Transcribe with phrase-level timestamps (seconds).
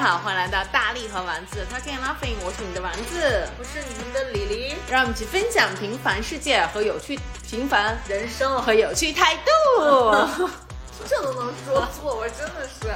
[0.00, 10.48] 好，欢迎来到大力和丸子 Talking Nothing，我是你的丸子，我是你们的李黎，让我们一起分享平凡世界和有趣平凡人生和有趣态度。
[11.06, 12.88] 这都能说错，我真的是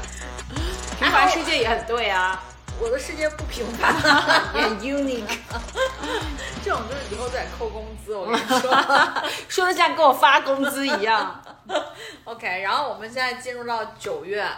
[0.98, 2.42] 平凡世界也很对啊，
[2.80, 3.94] 我的世界不平凡，
[4.56, 5.38] 也很 unique。
[6.64, 8.74] 这种就是以后再扣工资，我跟你说，
[9.46, 11.38] 说的像给我发工资一样。
[12.24, 14.48] OK，然后我们现在进入到九月，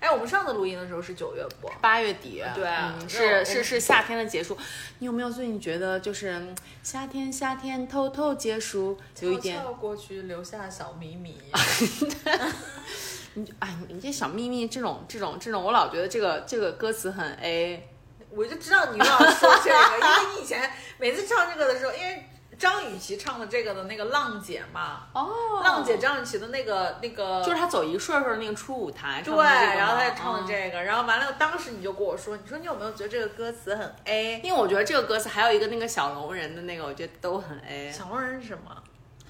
[0.00, 1.68] 哎，我们上次录音的时候是九月不？
[1.80, 4.56] 八月底，对嗯、是是是是夏天的结束。
[5.00, 11.40] 你有没有最近觉得就是嗯夏天夏天偷偷结束，有一点过去留下小秘密。
[13.34, 17.88] 你哎，你这小秘密这种这种这种，我老觉得这个这个歌词很 A。
[18.30, 22.28] 我就知道你又要说这个，因为你以前每次唱这个的时候，因为
[22.58, 34.40] 张雨绮唱的这个的那个《浪姐》嘛，哦浪姐张雨绮的那个那个就是她走一顺顺那个初舞台，对，然后他嘛也唱的嗯这个，然后完了，当时你就跟我说，你说你有没有觉得这个歌词很 A？
[34.42, 37.92] 因为我觉得这个歌词还有一个那个小龙人的那个，我觉得都很 A。
[37.92, 38.76] 小龙人是什么？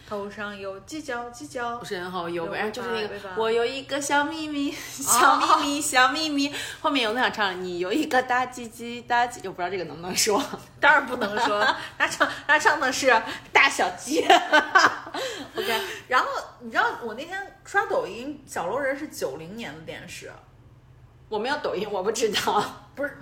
[0.08, 6.50] 头上有犄角，犄角不是很好有，有反正就是那个我有一个小秘密，小秘密，小秘密。
[6.80, 10.42] 后面有那样唱，你有一个大鸡鸡，大鸡，我不知道这个能不能说。
[10.80, 11.62] 当然不能说，
[11.98, 13.14] 他唱他唱的是
[13.52, 14.22] 大小鸡。
[15.54, 16.26] OK，然后
[16.60, 20.32] 你知道我那天刷抖音，小龙人是九零年的电视，
[21.28, 22.64] 我没有抖音，我不知道。
[22.94, 23.14] 不是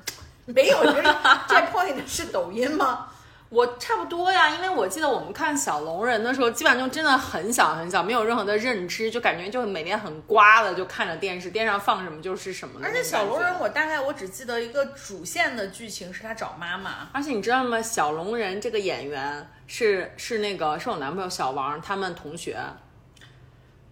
[0.45, 1.03] 没有人
[1.48, 3.09] 这 point 是抖音吗？
[3.48, 12.92] 我差不多呀，因为我记得我们看小龙人的时候，基本上就真的很小很小，没有任何的认知，就感觉就每天很瓜的就看着电视，电视上放什么就是什么的而。
[12.92, 17.08] 且小龙人，我大概我只记得一个主线的剧情是他找妈妈。
[17.12, 17.80] 而且你知道吗？
[17.80, 22.58] 小龙人这个演员是是那个是我男朋友小王他们同学，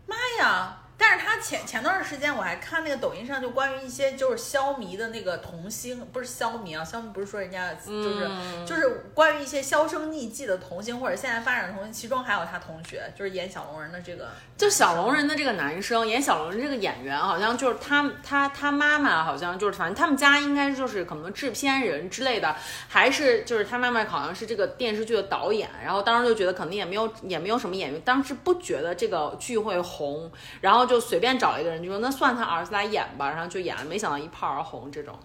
[0.06, 0.78] 妈呀！
[0.96, 8.30] 但是他前前段时间我还看那个抖音上，就关于一些就是消迷的那个童星，不是消迷啊，消弭不是说人家就是、
[8.66, 22.54] 就是关于一些销声匿迹的童星或者现在发展的童星，其中还有他同学，就是演小龙人的这个，就小龙人的这个男生演小龙人这个演员，好像就是他他他妈妈好像就是反正他们家应该就是可能制片人之类的，
[22.88, 30.30] 还是就是他妈妈好像是这个电视剧的导演，然后当时就觉得可能也没有也没有什么演员，当时不觉得这个剧会红，
[30.60, 35.18] 然后就随便找了一个人就说那算他儿子来演吧，然后就演了，没想到一炮而红这种，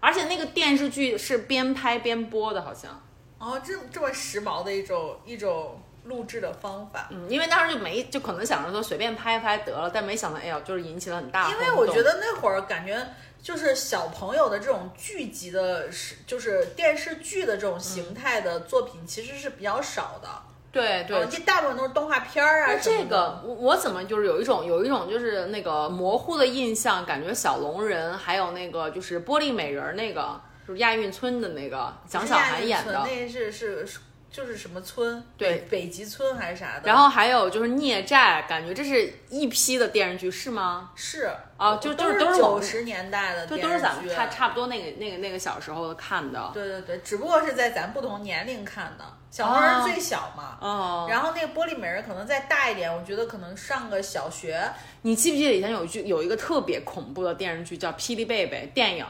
[0.00, 3.02] 而且那个电视剧是边拍边播的，好像。
[3.38, 7.08] 哦，这这么时髦的一种一种录制的方法。
[7.10, 11.58] 嗯，因为当时就没就可能想着说随便拍一拍得了，但没想到哎呀，就是引起了很大因。
[11.58, 13.06] 为我觉得那会儿感觉
[13.42, 20.28] 就是小朋友的这种剧集的，是就是电视剧的这种形态的作品，其实是比较少的。
[20.74, 22.78] 对对哦，这大部分都是动画片儿啊。
[22.82, 34.00] 这个我我怎么就是有一种有一种就是那个模糊的印象，感觉小龙人还有那个就是玻璃美人儿那个就是亚运村的那个蒋小涵演的，那是是是
[34.34, 35.24] 就是什么村？
[35.38, 36.82] 对北北极村还是啥的？
[36.86, 40.90] 然后还有就是孽债，感觉这是一批的电视剧是吗？
[40.96, 46.50] 是啊就都就是都是九十年代的对，电视剧，都是咱们差差不多那个那个那个小时候看的。
[46.52, 49.04] 对对对，只不过是在咱不同年龄看的。
[49.30, 54.60] 小龙人最小嘛，哦，然后那个玻璃美人可能再大一点，我觉得可能上个小学。
[55.02, 59.06] 你记不记得以前有一句有一个特别恐怖的电视剧叫《霹雳贝贝》电影？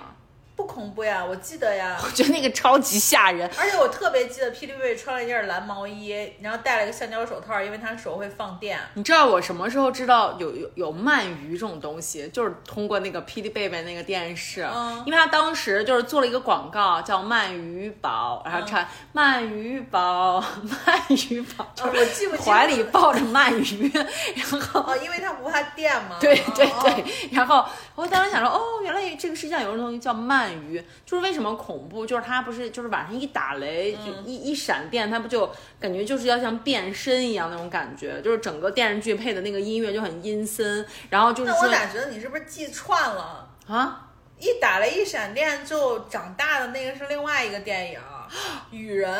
[0.56, 3.50] 不恐怖呀，我记得呀， 我觉得那个超级吓人。
[3.58, 8.78] 而且我特别记得霹雳贝贝穿了一件蓝毛衣，然后戴了一个橡胶手套，因为他手会放电。
[8.94, 12.28] 你知道我什么时候知道有有有鳗鱼这种东西？
[12.28, 20.40] 就是通过那个霹雳贝贝那个电视，嗯因为他当时就是做了一个广告叫鳗鱼堡，然后唱鳗鱼堡，
[20.86, 23.90] 鳗鱼堡， 就哦我记不是清怀里抱着鳗鱼，
[24.36, 24.80] 然后。
[24.80, 26.16] 哦，因为他不怕电嘛。
[26.20, 27.64] 对对哦对，然后
[27.96, 32.04] 我当时想说，哦，原来这个世界上有种东西叫鳗鱼，就是为什么恐怖？
[32.04, 43.48] 就是它不是就是晚上一打雷，就嗯一一闪电，它不就感觉就是要像变身一样那种感觉，就是整个电视剧配的那个音乐就很阴森，然后就是说那我咋觉得你是不是记串了？
[43.68, 44.08] 啊，
[44.38, 47.98] 一打雷一闪电就长大的那个是另外一个电影
[48.76, 49.10] 《雨人》。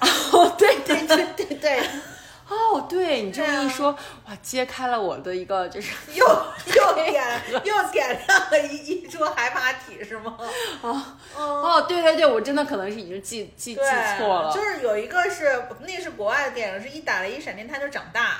[0.36, 1.80] 哦，对对对对对。
[2.48, 3.90] 哦，对你这么一说，
[4.26, 10.36] 哇，揭开了我的一个就是又又 点又点亮了一一桌海马体是吗？
[10.82, 11.02] 哦，
[11.36, 13.80] 哦对对对，我真的可能是已经记记记，
[14.18, 18.36] 错了，就是有一个是那是国外的电影，是一打雷一闪电他就长大。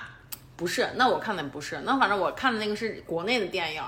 [0.56, 3.82] 不是，那我看的不是，那反正我看的那个是国内的电影。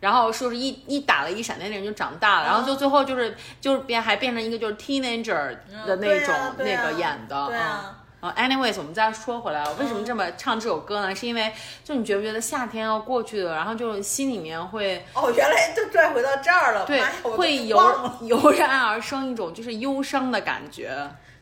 [0.00, 5.54] 然后说是一一打了一闪电，那人就长大了，然后就最后就是就是变还变成一个就是 teenager
[5.86, 7.99] 的那种、对啊啊那个演的，对啊。
[8.20, 11.14] 呃，anyways，我们再说回来，为什么这么唱这首歌呢？
[11.14, 11.52] 是因为
[11.82, 17.78] 就你觉不觉得夏天要过去了，然后就心里面会哦，原来就拽回到这儿了，对会油
[18.22, 20.94] 油然而生一种就是忧伤的感觉。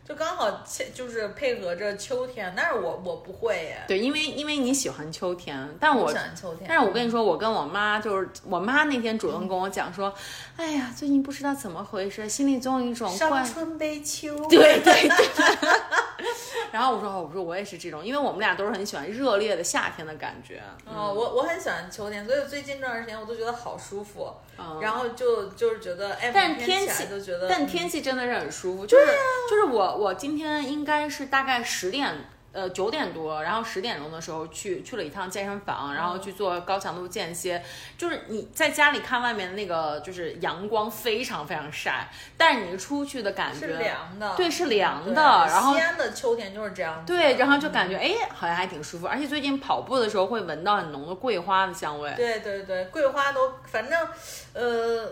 [0.07, 10.11] 就刚好切就是配合着秋天，但是我我不会耶，对，因为因为你喜欢秋天，但我喜欢秋天，但是我跟你说，我跟我妈就是我妈那天主动跟我讲说，
[10.57, 13.45] 哎呀，最近不知道怎么回事，心里总有一种怪伤。
[13.45, 16.18] 春悲秋，对对对。
[16.73, 20.63] 然后我说，哦我说我也是这种，因为我们俩都是很喜欢热烈的夏天的感觉。
[20.85, 29.07] 哦，我我很喜欢秋天，所以最近这段时间我都觉得好舒服，嗯然后就就是觉得哎，但天气都觉得，但天气真的是很舒服，就是、
[29.51, 32.15] 就是我我今天应该是大概十点。
[32.51, 37.63] 呃，九点多，然后十点钟的时候去去了一趟健身房，然后去做高强度间歇。
[37.97, 45.23] 就是你在家里看外面的那个，就是阳光非常非常晒，但是你出去的感觉是凉的，对，是凉的。
[45.23, 49.07] 然后西安的秋天就是这样，对，然后就感觉哎，好像还挺舒服。
[49.07, 52.13] 而且最近跑步的时候会闻到很浓的桂花的香味。
[52.17, 54.09] 对对对，桂花都反正，
[54.55, 55.07] 呃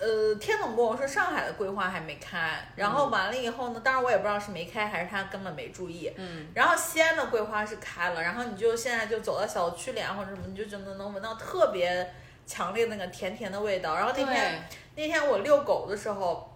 [0.00, 12.12] 呃，天总跟我说上海的桂花还没开，然后完了以后呢，当然我也不知道是没开还是他根本没注意，嗯，然后西安的桂花是开了，然后你就现在就走到小区里啊或者什么，你就就能能闻到特别
[12.46, 13.94] 强烈那个甜甜的味道。
[13.94, 14.62] 然后那天
[14.96, 16.50] 那天我遛狗的时候。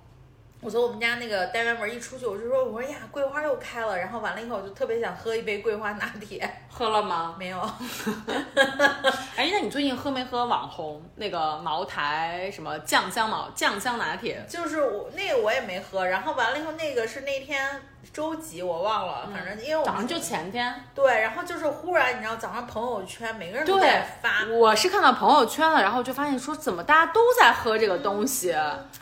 [0.60, 3.96] 我从我们家那个单元门一出去，我就说，我说呀，桂花又开了。
[3.96, 7.36] 然后完了以后，我就特别想喝一杯桂花拿铁，喝了吗？
[7.38, 7.58] 没有，
[9.36, 14.44] 哎，那你最近喝没喝网红那个茅台什么酱香茅酱香拿铁？
[14.48, 17.80] 就是我那个我也没喝，然后完了以后那个是那天
[18.12, 20.74] 周几我忘了，反正因为早上就前天。
[20.92, 28.52] 对，然后就是忽然你知道早上朋友圈每个人都在发，我是看到朋友圈了，然后就发现说怎么大家都在喝这个东西，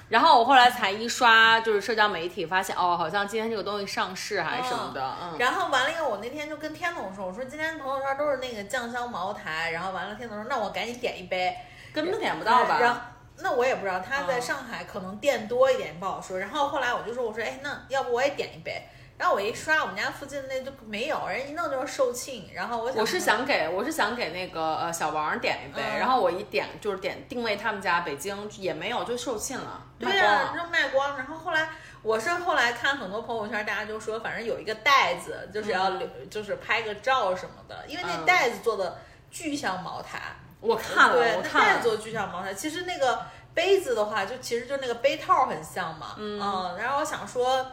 [0.09, 11.57] 然后我后来才一刷就是社交媒体，发现哦，好像今天这个东西上市还是什么的，嗯，然后完了以后我那天就跟天总说，我说今天朋友圈都是那个酱香茅台，然后完了天总说那我赶紧点一杯，
[11.93, 12.79] 根本点不到吧？
[12.81, 13.01] 然后
[13.39, 18.89] 那我也不知道他在嗯上海可能店多一点不好说，然后后来我就说我说哎那要不我也点一杯。
[19.19, 22.53] 然后我一刷，我们家附近那都没有，人一弄就是售罄。
[22.53, 30.63] 然后我想我是想给我是想给那个呃小王点一杯，嗯然后我一点就是点定位他们家北京也没有，就售罄了，卖对呀、光了。
[30.63, 31.17] 就卖光。
[31.17, 31.71] 然后后来
[32.03, 38.99] 我是后来看很多朋友圈，大家就说，反正有一个袋子，就是要留，就是拍个照什么的，因为那嗯袋子做的
[39.31, 40.21] 巨像茅台。
[40.61, 41.75] 我看了，我看了。
[41.75, 42.53] 袋子做巨像茅台。
[42.53, 43.25] 其实那个
[43.55, 46.17] 杯子的话，就其实就那个杯套很像嘛。
[46.19, 46.39] 嗯
[46.77, 47.73] 然后我想说。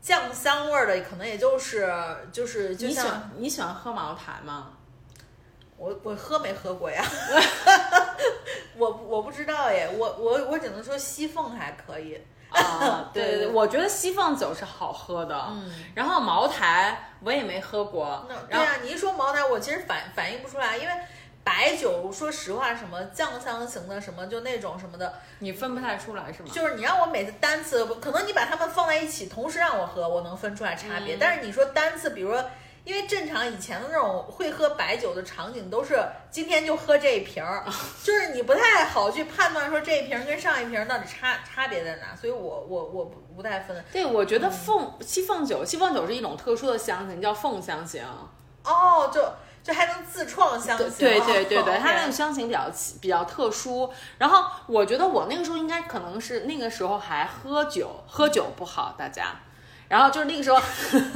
[0.00, 1.92] 酱香味儿的可能也就是
[2.32, 4.72] 就是就你喜像欢你喜欢喝茅台吗？
[5.76, 7.04] 我我喝没喝过呀，
[8.76, 20.92] 我我不知道耶，我我我只能说西凤还可以，啊， 对对对对，我觉得西凤酒是好喝的，嗯，然后茅台我也没喝过那，对呀、你一说茅台，我其实反反应不出来，因为
[21.48, 26.50] 白酒，说实话，什么酱香型的，什么就那种什么的，你分不太出来是吗？
[26.52, 31.14] 就是你让我每次单次，可能你把它们放在一起，同时让我喝，我能分出来差别。
[31.14, 32.44] 嗯但是你说单次，比如说。
[32.84, 37.62] 因为正常以前的那种会喝白酒的场景都是今天就喝这一瓶儿，
[38.02, 43.84] 就是你不太好去判断说这一瓶儿跟上一瓶儿到底差差别在哪，所以我我我不不太分。
[43.92, 48.02] 对，我觉得凤西凤酒，西凤酒是一种特殊的香型，叫凤香型。
[48.64, 49.20] 哦，就
[49.68, 53.92] 就还能自创香型，对对对对，哦它 那个香型比较奇比较特殊。
[54.16, 59.26] 然后我觉得我那个时候应该可能是那个时候还喝酒，喝酒不好，大家。
[59.88, 60.60] 然后就是那个时候，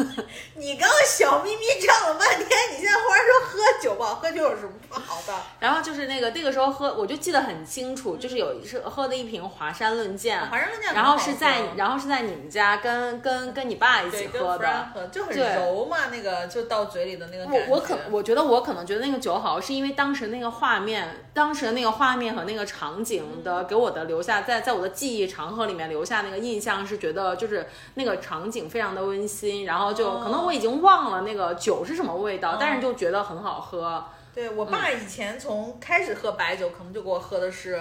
[0.56, 5.34] 你刚刚小咪咪唱了半天，你现在忽然说喝酒不好，喝酒有什么不好的？
[5.60, 14.88] 然后就是那个那个时候喝，我就记得很清楚，就是有一是喝的一瓶华山论剑，华山论剑然后是在然后是在你们家跟跟跟你爸一起喝的。
[14.94, 17.66] 喝就很对柔嘛，那个就到嘴里的那个感觉。
[17.68, 30.20] 我我可我觉得我可能觉得那个酒好，是因为当时那个画面，当时的那个画面和那个场景的给我的留下，在在我的记忆长河里面留下那个印象是觉得就是那个场景非常的温馨，然后就哦。
[30.22, 34.04] 可能我已经忘了那个酒是什么味道，但是就觉得很好喝。
[34.34, 37.78] 对我爸嗯以前从开始喝白酒，可能就给我喝的是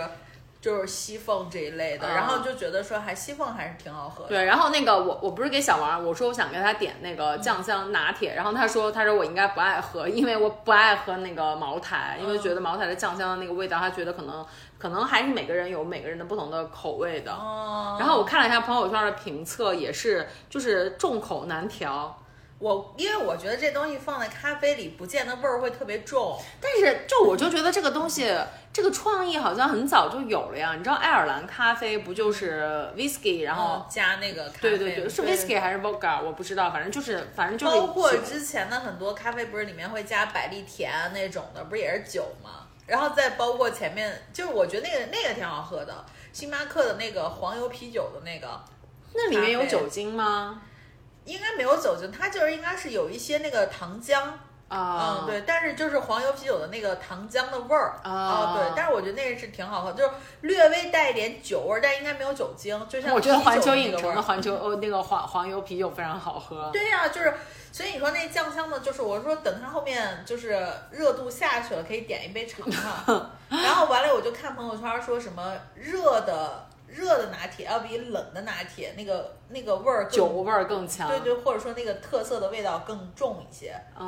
[0.60, 4.30] 就是西凤这一类的，嗯然后就觉得说还西凤还是挺好喝的。
[4.30, 14.46] 对，然后那个我我不是给小王，我说我想给他点那个酱香拿铁，然后他说他说我应该不爱喝，因为我不爱喝那个茅台，因为觉得茅台的酱香的那个味道，他觉得可能
[14.82, 17.32] 可能还是每个人有每个人的不同的口味的。
[17.32, 22.18] 哦，然后我看了一下朋友圈的评测，也是就是众口难调。
[22.58, 26.36] 我因为我觉得这东西放在咖啡里，不见得味儿会特别重。
[26.60, 28.36] 但是就我就觉得这个东西，
[28.74, 30.74] 这个创意好像很早就有了呀。
[30.76, 42.61] 你知道爱尔兰咖啡不就是 whisky，然后、嗯加那个咖啡，对对对，是 whisky 还是 vodka，我不知道，反正就是反正就是包括之前的很多咖啡不是里面会加百利甜啊那种的，不是也是酒吗？
[42.92, 48.62] 然后再包括前面，就是我觉得那个那个挺好喝的，星巴克的那个黄油啤酒的那个，
[49.14, 50.62] 那里面有酒精吗？
[51.24, 54.22] 应该没有酒精，它就是应该是有一些那个糖浆，
[54.68, 57.98] 啊、嗯，对，但是就是黄油啤酒的那个糖浆的味儿。
[58.04, 58.58] 啊。
[58.58, 66.70] 对，但是我觉得那个是挺好喝，就是略微带一点酒味儿，但应该没有酒精，就像我觉得环球影城的环球哦那个黄黄油啤酒非常好喝。
[66.74, 67.34] 对呀、就是，
[67.72, 70.50] 所以你说那酱香的，就是我说等它后面就是
[70.92, 73.32] 热度下去了，可以点一杯尝尝。
[73.50, 81.08] 然后完了，我就看朋友圈说什么热的热的拿铁要比冷的拿铁那个那个味儿酒味儿更强。
[81.10, 83.76] 对对，或者说那个特色的味道更重一些。
[84.00, 84.08] 嗯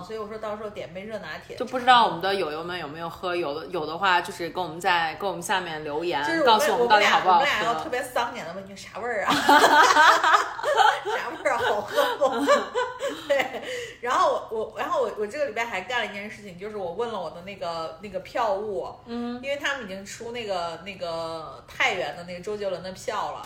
[0.00, 7.88] 嗯，所以我说到时候点杯热拿铁，就不知道我们的友友们有没有喝，有的有的话就是跟我们在跟我们下面留言，就是告诉们我俩到底好不好我们俩要特。
[7.88, 9.32] 别丧点的问题，啥味儿啊？
[9.32, 11.58] 啥味儿啊？
[11.58, 12.46] 好喝不？
[13.26, 13.62] 对，
[14.02, 23.42] 然后我我然后我我这个礼拜还干了一件事情，就是我问了我的那个那个票务，嗯，因为他们已经出那个那个太原的那个周杰伦的票了。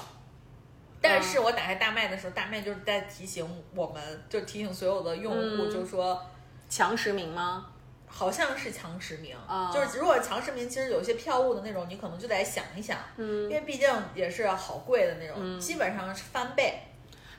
[1.02, 3.44] 但是我打开大麦的时候，大麦就是在提醒
[3.74, 6.24] 我们，就提醒所有的用户，嗯就是说
[6.68, 7.66] 强实名吗？
[8.06, 16.78] 好像是强实名，啊就是如果强实名，其实有一些票务的那种，你可能就得想一想，嗯因为毕竟也是好贵的那种，嗯基本上是翻倍。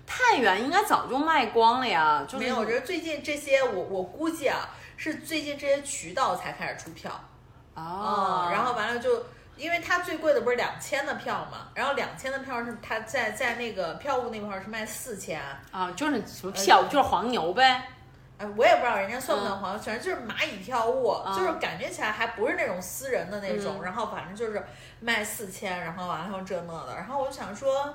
[0.05, 7.11] 太原应该早就卖光了呀，就是没有，我觉得最近这些，我我估计啊，是最近这些渠道才开始出票
[7.75, 9.25] 啊、嗯然后完了就。
[9.55, 15.41] 因为它最贵的不是两千的票嘛，然后两千的票是它在在那个票务那块儿是卖四千，
[15.71, 17.87] 啊，就是什么票，就是黄牛呗。
[18.37, 24.65] 哎，我也不知道人家算不算黄牛，反正就是蚂蚁票务，嗯就是感觉起来还不是那种私人的那种，嗯然后反正就是
[24.99, 27.93] 卖四千，然后完了后这那的，然后我就想说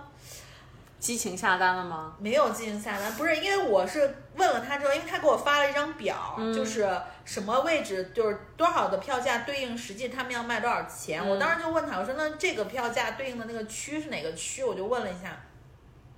[1.00, 2.14] 激情下单了吗？
[2.18, 6.88] 没有激情下单，不是因为我是问了他之后，因为他给我发了一张表，嗯就是
[7.24, 14.64] 什么位置就是多少的票价对应实际他们要卖多少钱，嗯我当时就问他，我说那这个票价对应的那个区是哪个区？
[14.64, 15.38] 我就问了一下，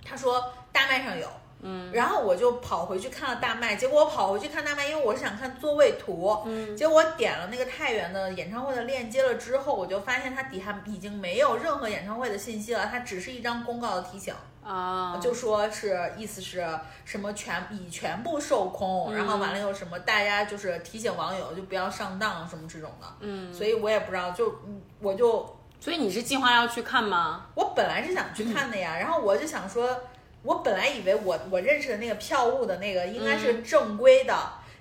[0.05, 1.27] 他说大麦上有。
[1.63, 14.33] 嗯，然后我就跑回去看了大麦，结果我跑回去看大麦，因为我是想看座位图，嗯，结果我点了那个太原的演唱会的链接了之后，我就发现它底下已经没有任何演唱会的信息了，它只是一张公告的提醒。
[14.63, 16.67] 啊，就说是意思是
[17.03, 27.47] 什么全已全部售空，嗯然后完了又什么大家就是提醒网友就不要上当什么这种的，嗯，所以我也不知道，就嗯我就所以你是计划要去看吗？
[27.55, 29.99] 我本来是想去看的呀，然后我就想说，
[30.43, 34.35] 我本来以为我我认识的那个票务的那个应该是正规的。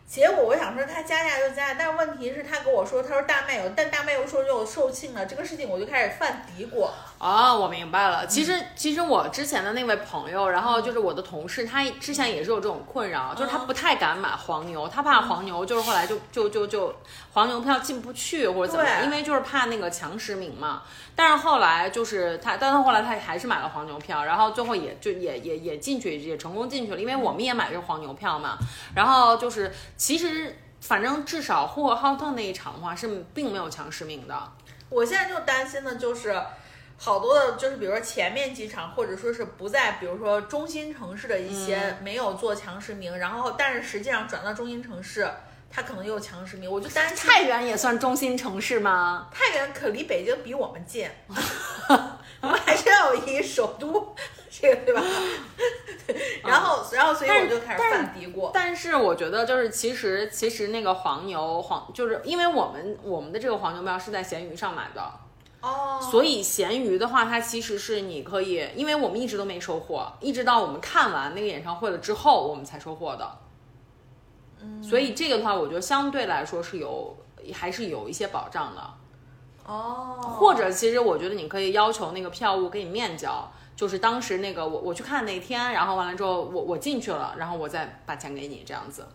[0.06, 6.88] 结果我想说他加价就加价，但是问题是他跟我说，他说大麦有，但大麦又说又售罄了，这个事情我就开始犯嘀咕。
[7.20, 8.26] 哦，我明白了。
[8.26, 16.94] 其嗯实，其实我之前的那位朋友，然后就是我的同事，他之前也是有这种困扰，就是他嗯不太敢买黄牛，他怕黄牛就是后来就就就就
[17.34, 20.82] 黄牛票进不去或者怎么样，因为就是怕那个强实名嘛。
[21.14, 28.56] 但是后来就是他，但他后来他还是买了黄牛票，然后最后也就也也也进去，也成功进去了，因为我们也买的是黄牛票嘛。
[28.94, 30.56] 然后就是其实。
[30.82, 34.34] 反正至少呼和浩特那一场的话是并没有强实名的，
[34.88, 36.42] 我现在就担心的就是，
[37.02, 45.26] 好多的，就是比如说前面几场，或者说是不在，比如说中心城市的一些没有做强实名，然后但是实际上转到中心城市，
[45.70, 49.28] 它可能又强实名，我就担心太原也算中心城市吗？
[49.32, 51.08] 太原可离北京比我们近，
[52.42, 54.14] 我们还是要有一首都，
[54.50, 55.02] 这个对吧？
[56.44, 58.50] 然后，然后，所以我就开始犯嘀咕。
[58.52, 65.10] 但是我觉得就是其实其实那个黄牛黄就是因为我们我们的这个黄牛票是在闲鱼上买的，
[65.60, 73.38] 哦，所以咸鱼的话它其实是你可以，因为我们一直都没收货，一直到我们看完那个演唱会了之后我们才收货的。
[74.62, 77.16] 嗯，所以这个的话，我觉得相对来说是有
[77.52, 78.82] 还是有一些保障的。
[79.66, 89.06] 哦，或者其实我觉得你可以要求那个票务给你面交，就是当时那个我我去看那天，然后完了之后我我进去了，然后我再把钱给你这样子。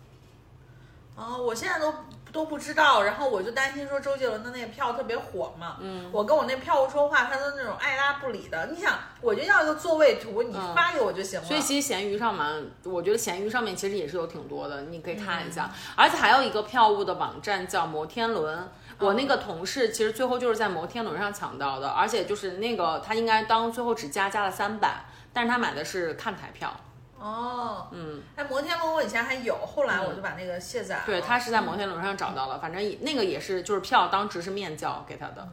[1.16, 1.92] 哦，我现在都
[2.36, 8.66] 都不知道，然后我就担心说周杰伦的那个票特别火嘛，嗯，我跟我那票务说话，他都那种爱拉不理的。
[8.66, 11.46] 你想，我就要一个座位图，你发给我就行了。
[11.46, 15.70] 所以其实闲鱼上面，我觉得闲鱼上面其实也是有挺多的，你可以看一下。
[15.72, 26.70] 嗯而且还有一个票务的网站叫摩天轮，我那个同事其实最后就是在摩天轮上抢到的，而且就是那个他应该当最后只加加了三百，但是他买的是看台票。
[27.26, 31.02] 哦，嗯，哎，摩天轮我以前还有，后来我就把那个卸载了。
[31.06, 35.48] 对，他是在摩天轮上找到了，反正那个也是，就是票当时是面交给他的。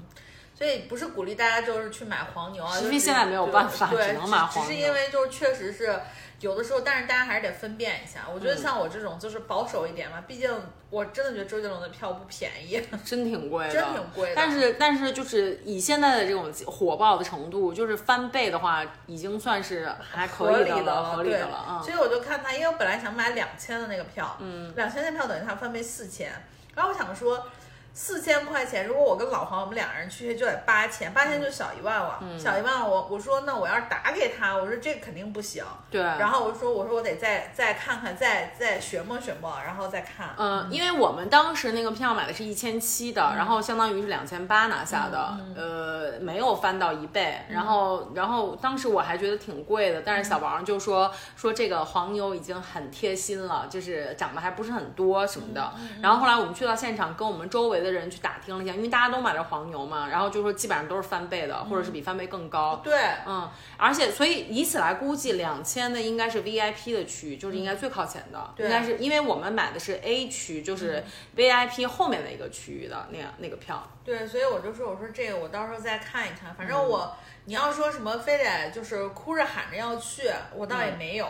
[0.56, 6.00] 所以不是鼓励大家就是去买黄牛啊，因就是为现在没有办法，只能买黄牛只是因为就是确实是
[6.44, 8.26] 有的时候，但是大家还是得分辨一下。
[8.34, 10.52] 我觉得像我这种就是保守一点嘛，毕竟
[10.90, 12.82] 我真的觉得周杰伦的票不便宜。
[13.06, 21.82] 真挺贵的，真挺贵的但是但是就是以现在的这种火爆的程度，就是翻倍的话，已经算是还可以的合理的合理对的了啊。
[21.82, 26.30] 所以我就看他，因为我本来想买两千的那个票，嗯，两千的票等于他翻倍四千，
[26.76, 27.48] 然后我想说。
[27.94, 40.32] 四千块钱，如果我跟老黄我们两个人去，就得八千，八千就小一万了，嗯小一万我我说那我要是打给他，我说这肯定不行，对，然后我说我说我得再再看看，再再学摸学摸，然后再看。
[40.38, 47.42] 嗯，因为我们当时那个票买的是一千七的，然后相当于是两千八拿下的，呃，没有翻到一倍。
[47.50, 55.72] 然后，然后当时我还觉得挺贵的，但是小王就说说这个黄牛已经很贴心了，就是涨的还不是很多什么的。
[56.02, 62.82] 然后后来我们去到现场，跟我们周围的人去打听了一下，因为大家都买了黄牛嘛，然后就说基本上都是翻倍的，或者是比翻倍更高。
[62.84, 62.98] 对，
[63.28, 63.48] 嗯，
[63.78, 71.04] 而且所以以此来估计，两千的应该是 VIP 的区域，就是应该最靠前的，对应该是因为我们买的是 A 区，就是
[71.36, 73.86] VIP 后面的一个区域的那样那个票。
[74.06, 81.28] 对，所以我就说，我说这个我到时候再看一看，反正嗯我、你要说什么非得就是哭着喊着要去，我倒也嗯没有。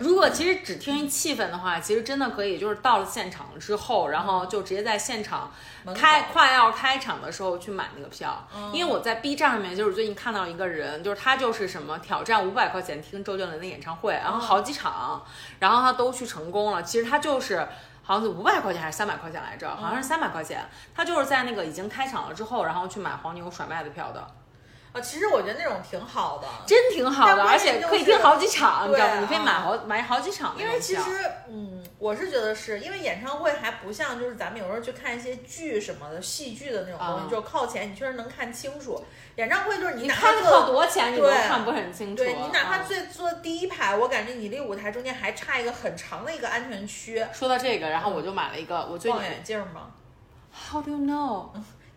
[0.00, 5.52] 如果其实只听气氛的话，其实真的可以，就是到了现场之后，然后就直接在现场
[5.94, 8.46] 开快要开场的时候去买那个票。
[8.72, 15.22] 因为我在 B 站上面就是最近看到一个人，就是他就是什么挑战五百块钱听周杰伦的演唱会，然后好几场，
[15.58, 16.82] 然后他都去成功了。
[16.82, 17.66] 其实他就是。
[18.06, 19.74] 好像是五百块钱还是三百块钱来着？
[19.76, 20.62] 好像是三百块钱。
[20.94, 24.22] 他就是在那个已经开场了之后，然后去买黄牛甩卖的票的，
[24.94, 29.14] 啊，其实我觉得那种挺好的，真挺好的，但而且可以听好几场，你知道吗？
[29.16, 30.54] 对你可以买啊好买好几场。
[30.56, 31.02] 因为其实，
[31.48, 39.04] 嗯，我是觉得是因为演唱会还不像就是咱们有时候去看一些剧什么的戏剧的那种东西，啊就是靠前你确实能看清楚。
[39.34, 40.30] 演唱会就是你靠
[40.64, 42.22] 多前你都对看不很清楚。
[42.22, 47.26] 对你哪怕啊最坐第一排，我感觉你离舞台中间还差一个很长的一个安全区。
[47.32, 49.90] 说到这个，然后我就买了一个，我最近望远镜吗
[50.70, 51.48] ？How do you know？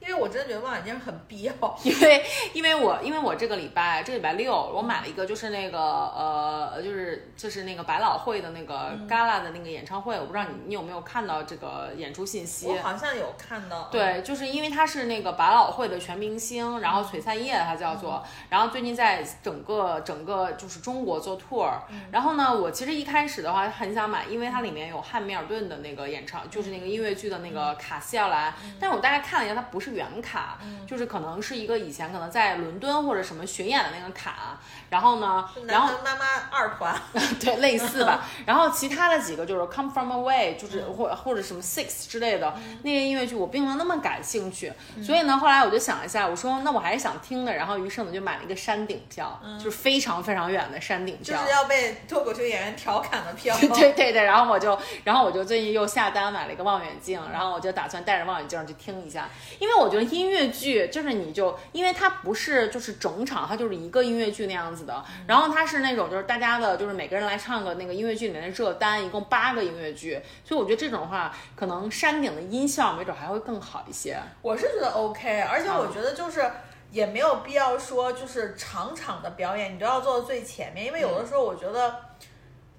[0.07, 1.53] 因为我真的觉得望远镜很必要。
[1.83, 12.67] 因为因为我因为我这个礼拜这个礼拜六我买了一个就是那个呃就是就是那个百老汇的那个嗯 gala 的那个演唱会，我不知道你你有没有看到这个演出信息？
[12.67, 13.89] 我好像有看到。
[13.91, 21.69] 对，就是因为他是那个百老汇的全明星，然后璀璨夜他叫做，然后最近在整个整个就是中国做 tour，
[22.11, 30.57] 然后呢，我其实一开始的话很想买，因为它里面有汉密尔顿的那个演唱，就是那个音乐剧的那个卡西奥兰，但是我大概看了一下，它不是原卡，
[30.87, 34.57] 就是可能是一个以前可能在伦敦或者什么巡演的那个卡，
[34.89, 36.95] 然后呢，然后妈妈二团，
[37.41, 38.25] 对，类似吧。
[38.45, 44.71] 然后其他的几个就是 Come From Away，就是或或者什么 Six 之类的那些音乐剧，我并没有那么感兴趣。
[45.03, 47.53] 所以呢，后来我就想一下，我说那我还是想听的。
[47.53, 51.37] 然后于是呢，就买了一个山顶票，就是非常非常远的山顶票。
[51.37, 53.57] 就是要被脱口秀演员调侃的票。
[53.75, 59.29] 对对对，然后我就，然后我就最近又下单买了一个望远镜，然后我就打算带着望远镜去听一下，
[59.59, 74.17] 因为我觉得音乐剧就是你就，因为它不是就是整场，它就是一个音乐剧那样子的，然后它是那种就是大家的，就是每个人来唱个那个音乐剧里面的热单，一共八个音乐剧，所以我觉得这种的话，可能山顶的音效没准还会更好一些。
[74.41, 76.49] 我是觉得 OK，而且嗯我觉得就是。
[76.89, 81.93] 也没有必要说，就是场场的表演你都要做到最前面，因为有的时候我觉得，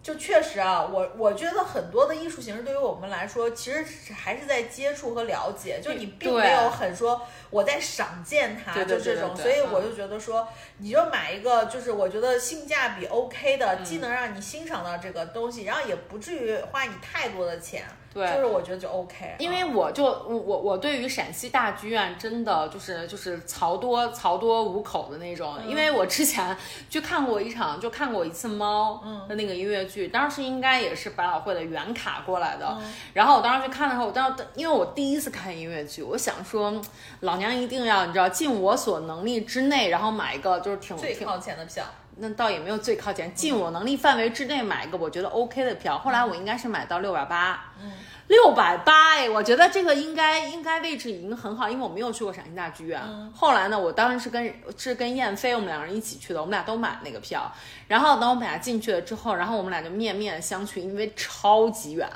[0.03, 3.85] 就确实啊，我我觉得很多的艺术形式对于我们来说，其实
[4.15, 13.85] 还是在接触和了解，就你并没有很说我在赏鉴它，就这种，所以我就觉得说，你就买一个，就是我觉得性价比 OK 的，嗯。
[13.85, 17.85] 既能让你欣赏到这个东西，然后也不至于花你太多的钱，
[18.19, 18.35] 对。
[18.35, 26.57] 就是我觉得就 OK，因为嗯我就我我我对于陕西大剧院真的就是就是槽多槽多五口的那种，因为我之前
[26.91, 32.77] 去看过一场，就看过一次猫的那个音乐剧，当时应该也是百老汇的原卡过来的。
[33.15, 36.81] 然后我当时去看的时候，我当时因为我第一次看音乐剧，我想说
[37.21, 41.85] 老娘一定要你知道尽我所能力之内，然后买一个就是挺最挺靠前的票。
[42.19, 45.99] 那倒也没有最靠前，尽我能力范围之内买一个我觉得 OK 的票。
[45.99, 47.93] 后来我应该是买到六百八，嗯，
[48.27, 53.01] 六百八哎，我觉得这个应该应该位置已经很好，因为我没有去过陕西大剧院。
[53.05, 57.51] 嗯后来呢，我当时是跟是跟燕飞我们两个人一起去的，我们俩都买那个票。
[57.87, 62.09] 然后等我们俩进去了之后，然后我们俩就面面相觑，因为超级远，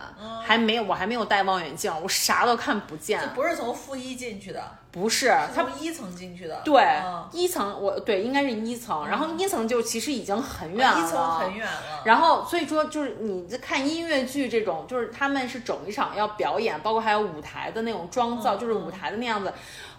[0.45, 3.21] 还没有我还没有戴望远镜，我啥都看不见。
[3.35, 4.63] 不是从负一进去的，
[4.93, 6.61] 不是，是它从一层进去的。
[6.63, 12.03] 对嗯一层，我对应该是一层，然后一层就其实已经很远了，一层很远了。
[12.05, 19.53] 然后所以说就是你在看音乐剧这种，就是他们是整一场要表演，包括还有舞台的那种妆造，嗯就是舞台的那样子。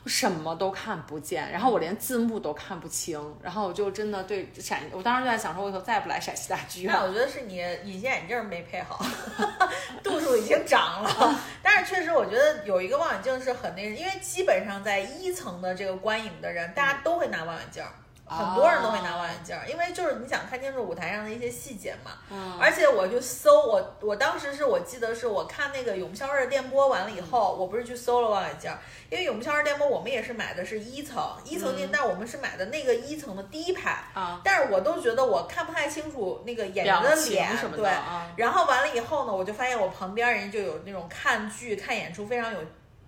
[0.04, 7.04] 我什么都看不见，然后我连字幕都看不清，然后我就真的对陕，我当时就在想说，我以后再也不来陕西大剧院那。
[7.04, 9.04] 我觉得是你隐形眼镜没配好，
[10.04, 11.40] 度数已经长了。
[11.64, 17.90] 但是确实，我觉得有一个望远镜是很那，因为基本上在一层的这个观影的人，大家都会拿望远镜儿。
[18.34, 22.12] 很多人都会拿望远镜儿，因为就是你想看清楚舞台上的一些细节嘛。
[22.30, 28.78] 嗯而且我就搜我，我当时是我记得是我看那个《永不消逝的电波》完了以后，我不是去搜了望远镜儿，
[29.10, 34.04] 因为《永不消逝电波》我们也是买的是一层，一层进，但我们是买的那个一层的第一排。
[34.14, 37.90] 啊，但是我都觉得我看不太清楚那个演员的脸对。
[37.90, 42.60] 啊，然后完了以后呢，我就发现我旁边人就有那种看剧、看演出非常有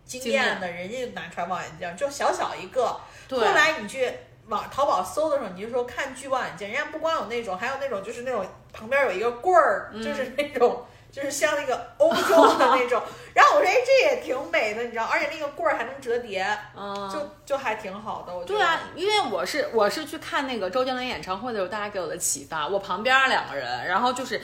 [0.05, 2.99] 经经验验的，人家就拿出来望远镜，就小小一个。
[3.27, 4.11] 对后来你去
[4.47, 10.85] 网淘宝搜的时候，你就说看剧望眼镜，人家不光有那种，还有那种就是那种旁边有一个棍儿，嗯就是那种。
[11.11, 13.01] 就是像那个欧洲的那种，
[13.33, 18.55] 然后我说，哎，这也挺美的，你知道，而且那个棍儿还能折叠，嗯，就就还挺好的，我觉得。
[18.55, 24.41] 对啊，因为我是我是去看那个周杰伦演唱会的时候，大家给我的启发，我旁边两个人，然后就是。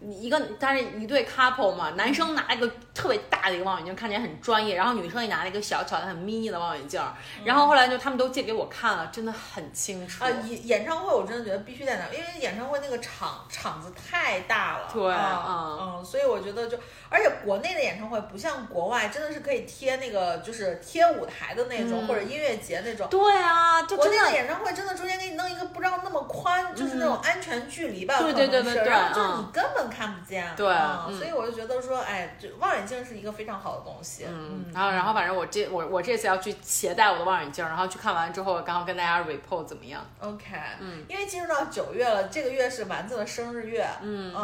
[0.00, 7.00] 一个，但是一对 couple 嘛，男生拿一个特别大的一个望远镜，看起来很专业，然后女生也拿了一个小巧的很 mini 的望远镜，
[7.44, 10.24] 然后后来就他们都借给我看了，真的很清楚。
[10.24, 15.78] 啊，演演唱会我真的觉得必须在那儿，因为演唱会那个场场子太大了，对啊嗯。
[15.98, 22.08] 嗯，所以我觉得就，而且国内的演唱会不像国外，真的是可以贴那个就是贴舞台的那种，嗯。
[22.08, 23.06] 或者音乐节那种。
[23.08, 24.32] 对啊，就国内的真的。
[24.32, 29.38] 演唱会真的中间给你弄一个不知道那么宽，就是那种安全距离吧，对可能是对对对对然后就是嗯。
[29.40, 31.18] 你根本看不见，对啊嗯。
[31.18, 40.00] 所以我就觉得说，哎，这望远镜是一个非常好的东西，嗯，然后然后反正我这我我这次要去携带我的望远镜，然后去看完之后，刚好跟大家 report 怎么样。
[40.20, 40.44] OK，
[40.80, 44.34] 嗯，因为进入到九月了，这个月是丸子的生日月，嗯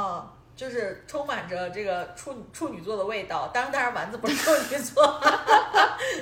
[0.56, 3.50] 就是充满着这个处处女座的味道。
[3.52, 5.20] 当然，当然丸子不是处女座，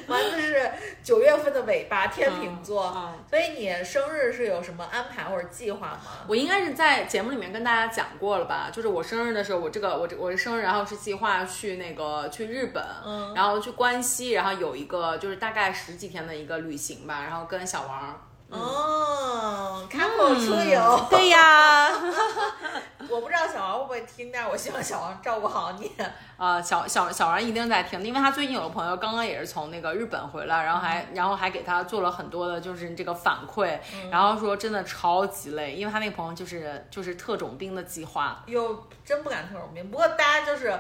[0.09, 0.71] 丸子是
[1.03, 2.93] 九月份的尾巴，天秤座。
[2.95, 6.01] 嗯嗯所以你生日是有什么安排或者计划吗？
[6.29, 8.69] 我应该是在节目里面跟大家讲过了吧？
[8.73, 18.21] 就是我生日的时候，我这个我这我的生日，然后是计划去那个去日本，嗯然后去关西，然后有一个就是大概十几天的一个旅行吧，然后跟小王。
[18.51, 21.07] 哦，开口出游。
[21.11, 21.91] 对呀
[23.11, 25.91] 我不知道小王会不会听，但是我希望小王照顾好你。
[26.37, 33.79] 呃，小小小王一定在听，因为他最近有个朋友刚刚也是从那个日本回来，然后还然后还给他做了很多的就是这个反馈，
[34.11, 39.91] 然后说真的超级累，因为他那个朋友就是就是特种兵的计划，哟，真不敢特种兵。
[39.91, 40.77] 不过大家就是，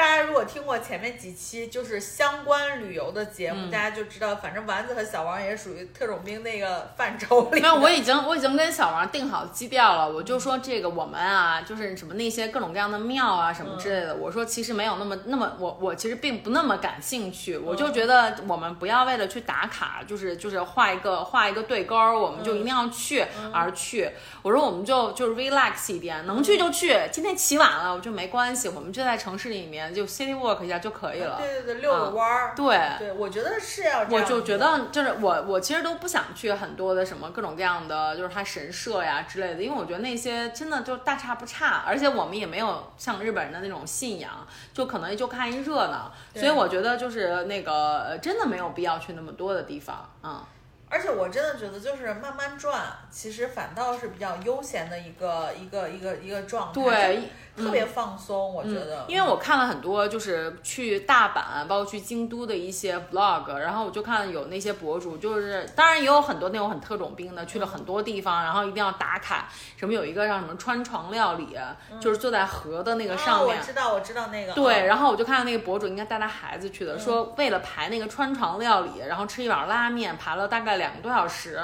[0.00, 7.60] 大家如果听过前面几期就是相关旅游的节目，大家就知道，反正丸子和小王也属于特种兵那个范畴里。
[7.60, 24.10] 那，我已经我已经跟小王定好基调了，我就说这个我们啊，就是什么那些各种各样的庙啊什么之类的，我说其实没有那么那么我我其实并不那么感兴趣，我就觉得我们不要为了去打卡，就是就是画一个画一个对勾儿，我们就一定要去而去。
[24.40, 31.36] 我说我们就就是 relax 一点，能去就去，今天起晚了我就没关系，我们就在城市里面就 city walk 一下就可以了。
[31.38, 32.52] 对对对，遛个弯儿。
[32.54, 50.44] 对，对，我觉得是要这样我就觉得就是我我其实都不想去很多的什么各种各样的就是它神社呀之类的，因为我觉得那些真的就大差不差，而且我们也没有像日本人的那种信仰，就可能就看一热闹，所以我觉得就是那个呃真的没有必要去那么多的地方，嗯。
[50.92, 57.28] 而且我真的觉得，就是慢慢转，其实反倒是比较悠闲的一个一个一个一个状态，对，就
[57.60, 58.54] 特别放松。
[58.54, 71.56] 我觉得，因为我看了很多，就是去大阪，包括去京都的一些 vlog，然后我就看有那些博主，就是当然也有很多那种很特种兵的，去了很多地方，然后一定要打卡，什么有一个叫什么川床料理，
[72.00, 73.58] 就是坐在河的那个上哦，面。
[73.58, 74.52] 我知道，我知道那个。
[74.52, 81.60] 对，嗯然后我就看到那个博主应该带他孩子去的，说为了排那个川床料理，然后吃一碗拉面，排了大概两个多小时，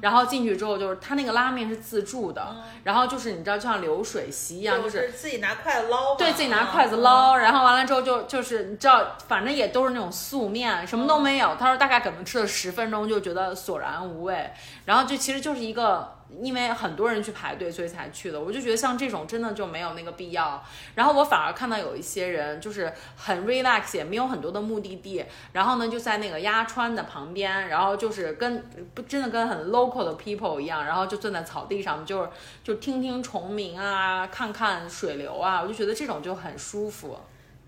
[0.00, 7.02] 然后进去之后就是他那个拉面是自助的，然后就是你知道就像流水席一样，就就是是自己拿筷子捞，对自己拿筷子嗯。
[7.02, 11.56] 捞，然后完了之后就就是你知道，反正也都是那种素面，什么都没有。
[11.58, 14.52] 他说大概可能吃了十分钟就觉得索然无味，
[14.84, 16.16] 然后就其实就是一个。
[16.40, 18.40] 因为很多人去排队，所以才去的。
[18.40, 20.62] 我就觉得像这种真的就没有那个必要。
[20.94, 28.64] 然后我反而看到有一些人就是很 relax，也没有很多的目的地，然后呢就在那个鸭川的旁边，然后就是跟
[28.94, 32.28] 不真的跟很 local 的 people 一样，然后就坐在草地上，就是
[32.62, 37.18] 就听听虫鸣啊，看看水流啊，我就觉得这种就很舒服。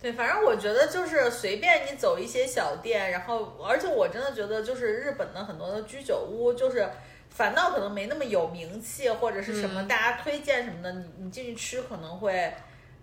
[0.01, 6.87] 对，反正我觉得就是随便你走一些小店，然后而且我真的觉得就是日本的很多的居酒屋，就是
[7.35, 12.55] 反倒可能没那么有名气或者是什么大家推荐什么的，你你进去吃可能会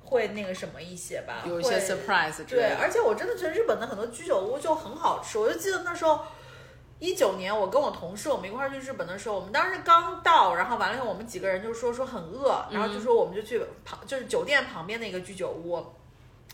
[0.04, 6.22] 会那个什么一些吧，有一些 surprise 之类对，而且我真的觉得日本的很多居酒屋就很好吃，我就记得那时候。
[7.04, 15.84] 一九年，我跟我同事我们一块儿去日本的时候，我们当时刚到，然后完了以后，我们几个人就说说很饿，然后就说我们就去旁就是酒店旁边的一个居酒屋，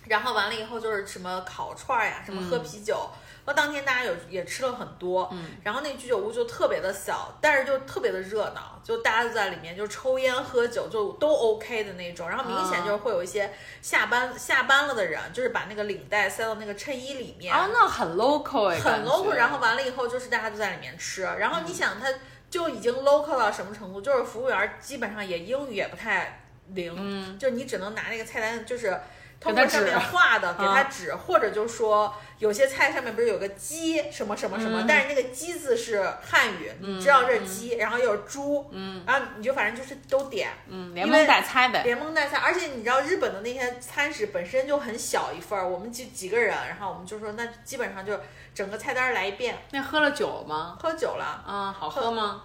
[0.06, 2.96] 然后完了以后就是什么烤串儿呀，什么喝啤酒。
[2.96, 12.28] 然后当天大家有也吃了很多，嗯，然后那居酒屋就特别的小，但是就特别的热闹，就大家就在里面就抽烟喝酒，就都 OK 的那种。
[12.30, 19.34] 然后明显就是会有一些下班、下班了的人，就是把那个领带塞到那个衬衣里面，啊，那很 local 哎，很 local。
[19.34, 21.22] 然后完了以后，就是大家都在里面吃。
[21.24, 22.08] 然后你想，他
[22.50, 24.02] 就已经 local 到什么程度？
[24.02, 29.00] 就是服务员基本上也英语也不太灵，嗯，就你只能拿那个菜单，就是
[29.40, 41.84] 通过上面画的给他啊指，或者就说有些菜上面不是有个鸡什么什么什么，但是那个鸡字是汉语，你知道这是鸡，然后又是猪，嗯，然后你就反正就是都点，嗯，连蒙带猜呗。
[41.84, 48.20] 连蒙带猜，而且你知道日本的那些餐食本身就很小一份儿，我们几几个人，然后我们就说那基本上就
[48.56, 50.78] 整个菜单来一遍，那喝了酒吗？
[50.82, 51.44] 喝酒了。
[51.46, 52.44] 啊，好喝吗？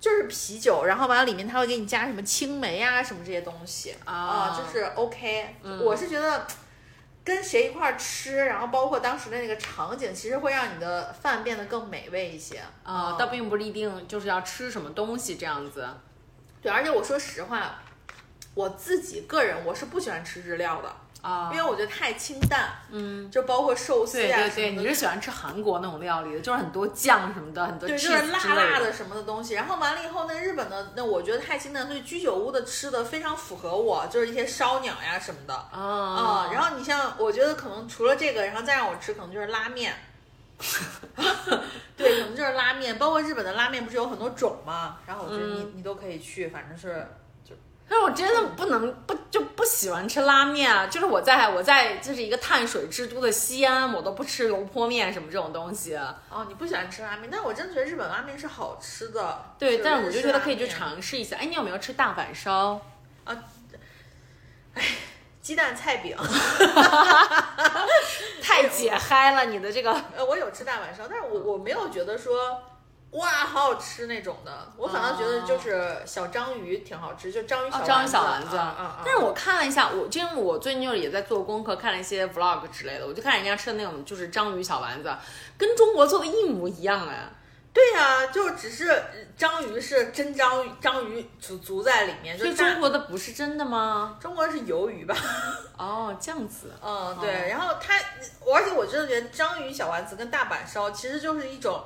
[0.00, 6.46] 就是啤酒，然后完了里面他会给你加什么青梅啊什么这些东西啊就是 OK、我是觉得
[7.22, 15.86] 跟谁一块儿吃，然后包括当时的那个场景，其实会让你的饭变得更美味一些啊，倒并不是一定就是要吃什么东西这样子。
[16.62, 17.82] 对，而且我说实话，
[18.54, 20.96] 我自己个人我是不喜欢吃日料的。
[21.22, 29.54] 啊因为我觉得太清淡，嗯，就包括寿司呀、对对对，你是喜欢吃韩国那种料理的，就是很多酱什么的，很多对，就是辣辣的什么的东西。
[29.54, 39.94] 然后完了以后，那日本的那我觉得太清淡，所以居酒屋的吃的非常符合我，就是一些烧鸟呀什么的啊、啊然后你像，我觉得可能除了这个，然后再让我吃，可能就是拉面。
[41.96, 44.98] 对，可能就是拉面，包括日本的拉面不是有很多种吗？
[45.06, 47.06] 然后我觉得你、你都可以去，反正是
[47.90, 50.86] 但是我真的不能不就不喜欢吃拉面啊！
[50.86, 55.96] 就是我在我在就是一个碳水之都的西安，我都不吃油泼面什么这种东西。
[55.96, 59.44] 哦，你不喜欢吃拉面，但我真的觉得日本拉面是好吃的。
[59.58, 61.36] 对，但是我就觉得可以去尝试一下。
[61.36, 62.80] 哎，你有没有吃大阪烧？
[63.24, 63.36] 啊，
[64.74, 64.84] 哎
[65.42, 66.16] 鸡蛋菜饼。
[68.40, 72.62] 太解嗨了，你的这个呃，我有吃大阪烧，但是我我没有觉得说
[73.12, 78.56] 哇好好吃那种的，我反倒觉得就是小章鱼挺好吃，就章鱼小哦丸子，章鱼小丸子。
[78.56, 85.12] 啊啊啊但是我看了一下，我因为我最近就是也在做功课，看了一些 vlog 之类的，我就看人家吃的那种就是章鱼小丸子，
[85.58, 87.28] 跟中国做的一模一样哎。
[87.72, 89.02] 对呀、就只是
[89.36, 94.16] 章鱼是真章鱼，章鱼足足在里面，就所以中国的不是真的吗？
[94.20, 95.16] 中国是鱿鱼吧？
[95.78, 96.72] 哦，这样子。
[96.80, 97.48] 嗯，对。
[97.48, 101.82] 然后它，而且我真的觉得章鱼小丸子跟大阪烧其实就是一种。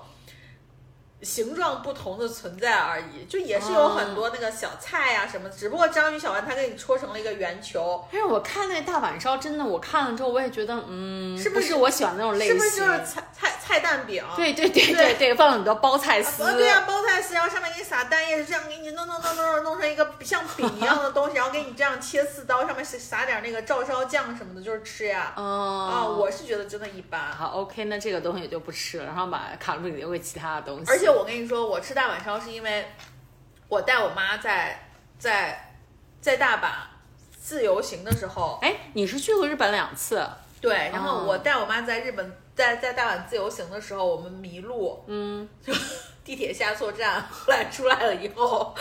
[1.25, 12.55] 形状不同的存在而已，就也是有很多那个小菜呀、什么，只不过章鱼小丸它给你戳成了一个圆球，但是我看那大阪烧，真的我看了之后，我也觉得，嗯，不是不是我喜欢那种类型？
[12.55, 14.23] 是不是就是菜菜菜蛋饼？
[14.37, 16.43] 对对对对对对，放了很多包菜丝。
[16.43, 25.33] 啊，对呀、包菜丝，然后上面给你撒蛋液，这样给你弄弄弄弄弄成一个像饼一样的东西，然后给你这样切四刀，上面撒撒点那个照烧酱什么的，就是吃呀。
[25.37, 27.33] 哦啊，我是觉得真的一般。
[27.33, 30.91] 好 OK，那这个东西也就不吃了，然后把卡路里留给其他的东西。
[30.91, 32.87] 而且我跟你说，我吃大阪烧是因为
[33.69, 35.75] 我带我妈在在
[36.21, 36.69] 在大阪
[37.41, 40.27] 自由行的时候，哎，你是去过日本两次？
[40.65, 45.73] 对，然后哦我带我妈在日本在在大阪自由行的时候，我们迷路，嗯，就
[46.25, 48.75] 地铁下错站，后来出来了以后，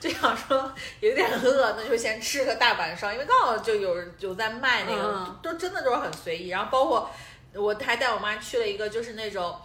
[0.00, 6.48] 就想说有点饿，那就先吃个大阪烧，因为刚好就有有在卖那个，嗯都真的都是很随意。
[6.48, 7.10] 然后包括
[7.54, 9.56] 我还带我妈去了一个，就是那种。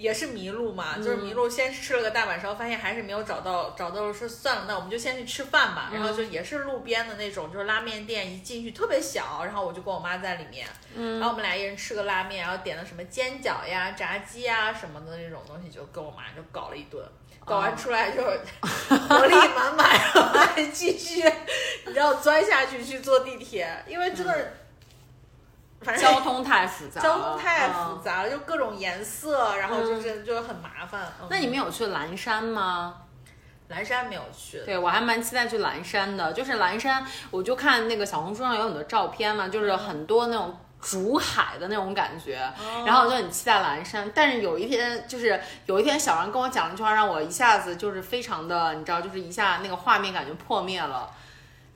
[0.00, 5.90] 也是迷路嘛，就是迷路，先吃了个大阪烧，发现还是没有找到，找到了说算了，那我们就先去吃饭吧。
[5.92, 10.66] 然后就也是路边的那种，就是拉面店，一进去特别小，然后我就跟我妈在里面，
[11.20, 17.04] 然后我们俩一人吃个拉面，然后点了什么煎饺呀、炸鸡呀什么的那种东西，就跟我妈就搞了一顿，
[17.44, 18.40] 搞完出来就是
[18.88, 21.22] 活力满满，然后还继续，
[21.86, 24.52] 你知道钻下去去坐地铁，因为真的是，
[25.82, 28.00] 反正交通太复杂， 交通太复嗯。
[28.04, 31.02] 杂了，就各种颜色，然后就是就是很麻烦。
[31.20, 32.94] 嗯那你们有去蓝山吗？
[33.68, 36.32] 蓝山没有去，对，我还蛮期待去蓝山的。
[36.32, 42.40] 就是蓝山，我就看那个小红书上有很多照片嘛，就是很多那种竹海的那种感觉，
[42.84, 44.10] 然后我就很期待蓝山。
[44.12, 51.08] 但是有一天，就是有一天小杨跟我讲了一句话，让我一下子就是非常的，你知道，就是一下那个画面感觉破灭了。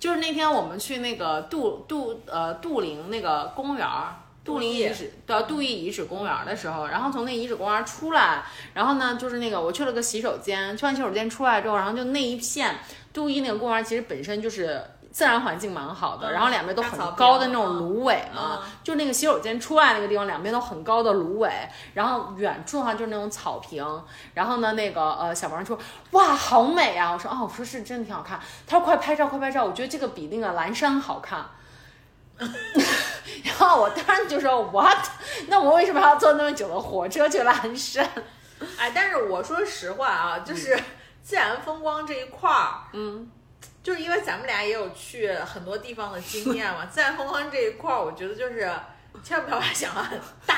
[0.05, 4.17] 就是那天我们去那个杜杜呃杜陵那个公园儿。
[4.45, 8.43] 杜陵遗址的杜邑遗址公园的时候，然后从那遗址公园出来，
[8.75, 12.77] 然后呢，就是那个我去了个洗手间，去完洗手间出来之后，然后就那一片
[13.15, 14.79] 杜邑那个公园其实本身就是
[15.15, 21.49] 自然环境蛮好的，嗯然后两边都很高的那种嗯芦苇嘛，嗯就那个洗手间出来那个地方，两边都很高的芦苇，
[21.95, 23.87] 然后远处的话就是那种草坪，
[24.35, 25.79] 然后呢，那个呃小王说
[26.11, 31.47] 哇好美啊，我说哦，我说是真的挺好看，他说快拍照快拍照，我觉得这个比那个蓝山好看。
[33.45, 34.99] 然后我当然就说 what？
[35.47, 38.05] 那我为什么要坐那么久的火车去蓝山？
[38.77, 40.77] 哎，但是我说实话啊，就是
[41.23, 43.31] 自然风光这一块儿，嗯，
[43.85, 48.69] 就是因为咱们俩也有去很多地方的经验嘛， 自然风光这一块儿，我觉得就是
[49.23, 50.57] 千万不要把想的很大，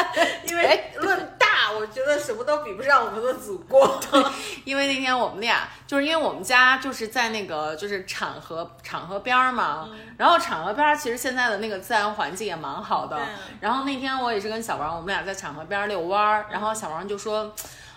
[0.46, 4.00] 因为论大，我觉得什么都比不上我们的祖国。
[4.64, 13.20] 因为那天我们俩就是因为我们家就是在那个就是浐河浐河边儿嘛，然后浐河边儿其实现在的那个自然环境也蛮好的。
[13.60, 17.52] 然后那天我也是跟小王，我们俩在浐河边儿遛弯儿，然后小王就说。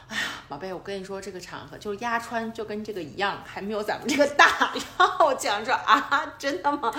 [0.08, 4.74] 哎呀，宝贝，我跟你说，这个场合就是压川，就跟这个一样，还没有咱们这个大。
[4.98, 6.94] 然后我讲说啊，真的吗？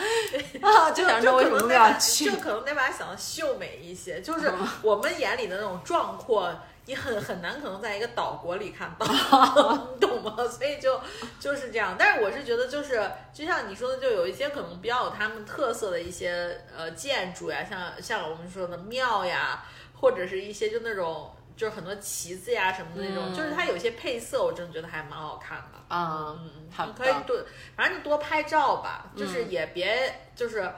[0.62, 2.36] 啊，就想说为什么不要去就？
[2.38, 6.54] 可能得把它想的秀美一些，就是嗯我们眼里的那种壮阔。
[6.86, 9.06] 你很很难可能在一个岛国里看到，
[9.94, 10.36] 你懂吗？
[10.46, 11.00] 所以就
[11.40, 11.96] 就是这样。
[11.98, 19.64] 但是我是觉得，就是就像你说的，就有一些可能比较有他们特色的一些呃建筑呀，像像我们说的庙呀，
[19.98, 25.94] 或者是一些就那种就是很多旗子呀什么的那种，嗯就是它有些配色，我真的觉得还蛮好看的。
[25.94, 27.36] 啊，嗯，好你可以多，
[27.76, 30.68] 反正就多拍照吧，就是也别就是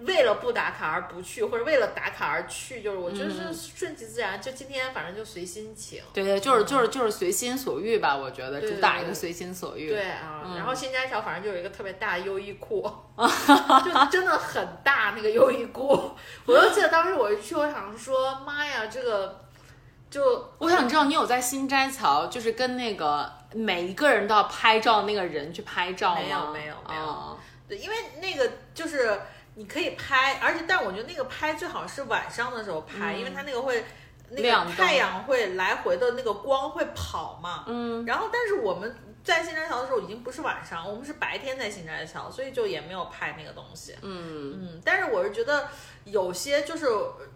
[0.00, 4.40] 为了不打卡而不去，或者为了打卡而去，就是我觉得是顺其自然。
[4.40, 6.02] 就今天反正就随心情。
[6.12, 9.90] 对对，就是就是就是随心所欲吧，我觉得对对主打一个随心所欲。
[9.90, 12.82] 对啊，嗯然后新家桥反正就有一个特别大的优衣库，
[13.18, 16.12] 就真的很大那个优衣库。
[16.46, 19.44] 我就记得当时我一去，我想说，妈呀，这个
[20.12, 26.20] 就我想知道你有在新斋桥，就是跟那个每一个人都要拍照那个人去拍照吗？
[26.20, 29.18] 没有没有没有哦对，因为那个就是
[29.54, 33.82] 你可以拍，而且但我觉得那个拍最好是晚上的时候拍，因为它那个会
[34.28, 37.64] 那个太阳会来回的那个光会跑嘛。
[37.66, 43.94] 嗯，然后，但是我们在新斋桥的时候已经不是晚上，我们是白天在新斋桥，所以就也没有拍那个东西。
[44.02, 45.68] 嗯，嗯，但是我是觉得
[46.04, 46.86] 有些就是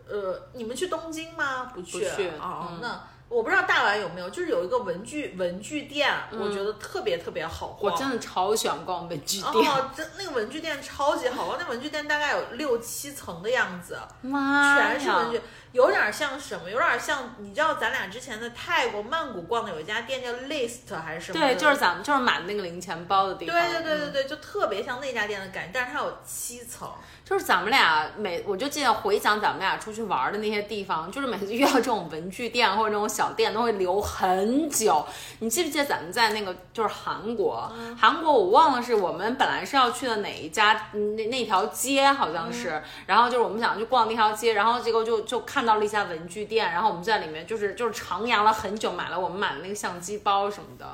[0.09, 1.71] 呃，你们去东京吗？
[1.75, 1.99] 不去。
[1.99, 7.93] 不去哦，嗯那我不知道大阪有没有，就是有一个文具文具店，我觉得特别特别好逛。
[7.93, 15.41] 我真的超喜欢逛文具店，哦，真那个文具店超级好逛，那文具店大概有六七层的样子，妈呀全是文具，
[15.77, 16.71] 有点像什么？
[16.71, 21.39] 有点像你知道咱俩之前在泰国曼谷逛的有一家店叫 List 还是什么？
[21.39, 23.71] 对，就是咱们就是买那个零钱包的地对方。
[23.71, 26.91] 对对对对对，就特别像那家店的感觉，但是它有七层。
[27.29, 35.05] 就是咱们俩每，我就记得回想咱们俩出去玩的那些地方，就是每次遇到这种文具店或者那种小店，都会留很久。
[35.41, 37.69] 你记不记得咱们在那个就是韩国？
[37.99, 50.87] 韩国我忘了是我们本来是要去的哪一家嗯那那条街好像是，然后就是我们想去逛那条街，然后结果就就看到了一家文具店，然后我们在里面就是就是徜徉了很久，买了我们买的那个相机包什么的。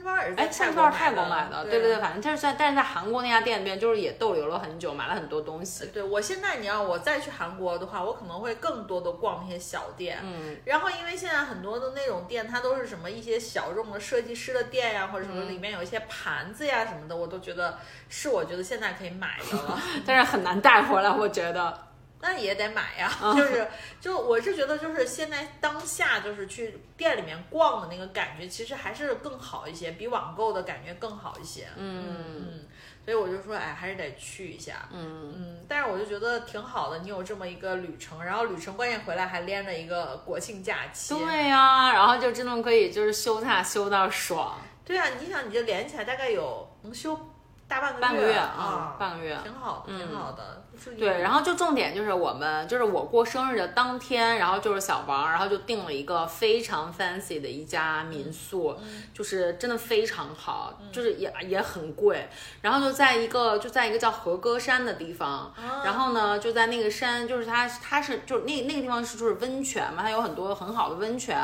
[0.00, 0.46] 机包也是在
[0.90, 5.86] 泰国买的，对对对，反正就是在，但是在韩国那家店里面，就是也逗留了很久，买了很多东西。
[5.86, 19.80] 对我现在你要我再去韩国的话，我可能会更多的逛那些小店，嗯，然后因为现在很多的那种店，它都是什么一些小众的设计师的店呀，或者什嗯么里面有一些盘子呀什么的，我都觉得是我觉得现在可以买的了。
[20.06, 21.89] 但是很难带回来，我觉得。
[22.22, 23.68] 那也得买呀，嗯就是
[24.00, 31.66] 就我是觉得就是现在当下就是去店里面逛的那个感觉，其实还是更好一些，比网购的感觉更好一些。
[31.76, 32.66] 嗯嗯，
[33.04, 34.86] 所以我就说，哎，还是得去一下。
[34.92, 41.14] 嗯，嗯，但是我就觉得挺好的，你有这么一个旅程，然后旅程关键回来还连着一个国庆假期。
[41.18, 47.18] 对呀、然后就真的可以就是休假休到爽，对啊，你想你这连起来大概有能休
[47.66, 50.66] 大半个半个月啊嗯，半个月挺好的，挺嗯好的。
[50.82, 58.74] 是对，然后就重点就是我们就是我过生日的当天，然后就是小王，然后就订了一个非常 fancy 的一家民宿，
[59.12, 62.28] 就是真的非常好，就是也也很贵，
[62.62, 65.52] 然后就在一个就在一个叫和歌山的地方，
[65.84, 71.36] 然后呢就在那个山，就是它它是就是那那个地方是就是温泉嘛，它有很多很好的温泉，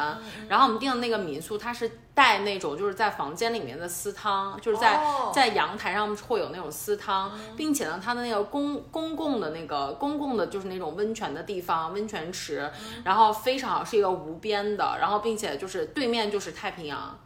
[0.49, 12.73] 然后我们订的那个民宿它是带那种就是在房间里面的私汤，就是在、哦在阳台上会有那种私汤，并且呢，它的那个公公共的那个公共的就是那种温泉的地方，温泉池，
[13.04, 17.19] 然后非常好，是一个无边的，然后并且就是对面就是太平洋，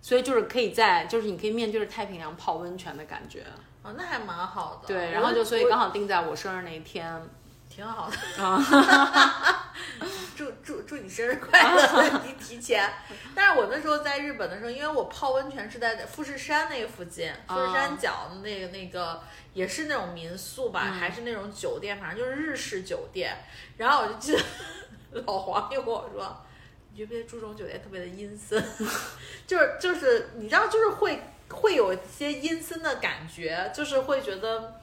[0.00, 3.44] 所以就是可以在就是你可以面对着太平洋泡温泉的感觉。
[3.82, 4.86] 哦，那还蛮好的。
[4.86, 7.20] 对，然后就所以刚好定在我生日那一天，
[7.78, 8.42] 挺好的。
[8.42, 9.72] 啊，
[10.34, 12.18] 祝祝祝你生日快乐！
[12.18, 12.92] 提提前。
[13.36, 19.22] 但是我那时候在日本的时候，因为我泡温泉是在富士山那个附近，富士山脚的那个那个
[19.54, 23.36] 也是那种民宿吧，还是那种酒店，反正就是日式酒店。
[23.76, 24.42] 然后我就记得
[25.24, 26.36] 老黄就跟我说
[26.90, 28.60] ：“你觉不觉得住这种酒店特别的阴森？
[29.46, 34.80] 就是就是你知道，就是会会有一些阴森的感觉，就是会觉得，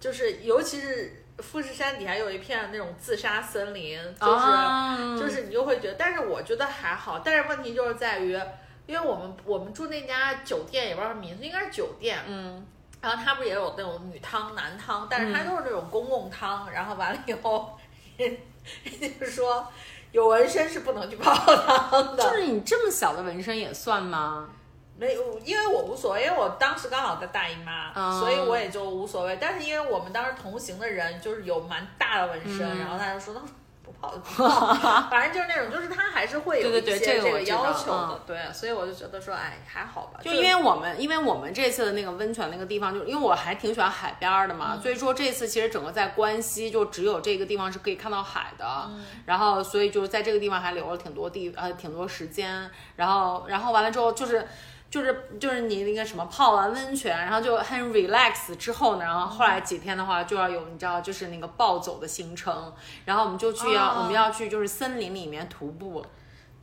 [0.00, 8.40] 就是尤其是。”富士山底下有一片那种自杀森林，就是就是你就会觉得，但是我觉得还好，但是问题就是在于，
[8.86, 12.64] 因为我们我们住那家酒店也不知道是民宿，应该是酒店，嗯，
[13.00, 17.76] 然后它不是也有那种女汤男汤，但是它都是那种公共汤，然后完了以后，
[18.16, 18.36] 人
[18.84, 19.66] 人家说
[20.12, 24.48] 有纹身是不能去泡汤的，就是你这么小的纹身也算吗？
[24.96, 29.36] 没有，因为我无所谓，因为我当时刚好在大姨妈，所以我也就无所谓。
[29.40, 33.40] 但是因为我们当时同行的人就是有蛮大的纹身，然后他就说他
[33.82, 34.72] 不泡不泡，
[35.10, 40.20] 反正就是那种，就是他还是会有一些这个要求的，对，所以我就觉得说，哎，还好吧。
[40.22, 48.88] 就因为我们，因为我们这次的那个温泉那个地方，就因为我还挺喜欢海边的嘛，所以说这次其实整个在关西就只有这个地方是可以看到海的，
[49.26, 54.46] 然后所以就是在这个地方还留了挺多地呃挺多时间，然后然后完了之后就是。
[54.94, 62.72] 就是就是你那个什么泡完温泉，然后就很 relax 之后呢，然后后来几天的话就要有你知道就是那个暴走的行程，
[63.04, 66.06] 然后我们就去要我们要去就是森林里面徒步，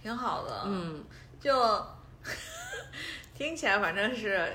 [0.01, 1.03] 挺好的，嗯，
[1.41, 1.85] 就
[3.35, 4.47] 听起来反正是。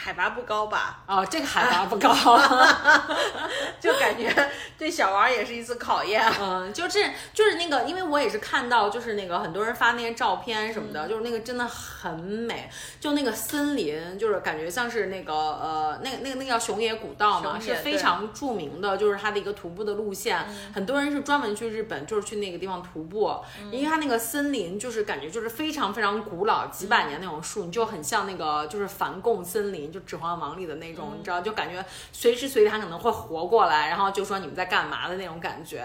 [0.00, 1.00] 海拔不高吧？
[1.06, 2.14] 哦，这个海拔不高，
[3.80, 4.32] 就感觉
[4.78, 6.22] 对小王也是一次考验。
[6.40, 12.70] 嗯，就是就是那个，因为我也是看到，就是那个很多人发那些照片什么的，就是那个真的很美，
[13.00, 20.38] 就那个森林，就是感觉像是那个呃，那个那个那个叫熊野古道嘛，是非常著名的，就是它的一个徒步的路线。
[20.72, 23.34] 很多人是专门去日本，就是去那个地方徒步，
[23.72, 29.87] 因为它那个森林就是感觉就是非常非常古老，几百年那种树，你就很像那个就是梵贡森林。
[29.92, 35.84] 就《指环王》里的那种，你知道，就感觉随时随地他可能会活过来，然后就说你们在干嘛的那种感觉。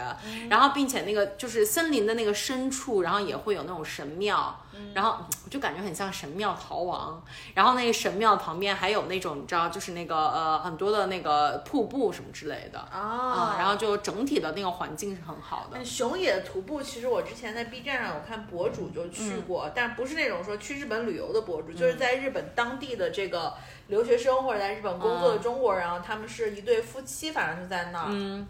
[0.50, 4.63] 然后，并且那个就是森林的那个深处，然后也会有那种神庙，
[4.94, 7.24] 然后我就感觉很像神庙逃亡。
[7.54, 13.56] 然后那个神庙旁边还有那种你知道，就是那个呃很多的那个瀑布什么之类的啊。
[13.58, 15.84] 然后就整体的那个环境是很好的。
[15.84, 23.54] 熊野徒步其实我之前在 B 站上有看博主就去过，但不是那种说去日本旅游的博主，就是在日本当地的这个。
[23.88, 28.08] 留学生或者在日本工作的中国人，然后他们是一对夫妻，反正是在那儿。
[28.10, 28.48] 嗯，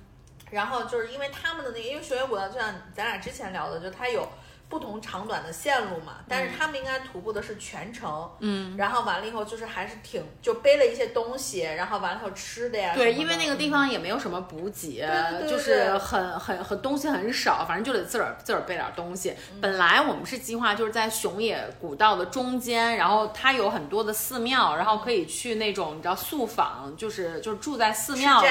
[0.51, 4.25] 然后就是因为他们的那个，因为熊野古道就像咱俩之前聊的，就它有。
[4.73, 15.07] 不同长短的线路嘛，但是他们应该徒步的是全程，嗯，然后完了以后就是还是挺就背了一些东西，然后完了以后吃的呀，对，因为那个地方也没有什么补给，
[15.47, 19.35] 就是很很很东西很少，反正就得自个儿自个儿背点东西。
[19.61, 28.47] 本来我们是计划就是在熊野古道的中间，然后它有很多的寺庙，然后可以去那种你知道宿坊，就是就是住在寺庙里，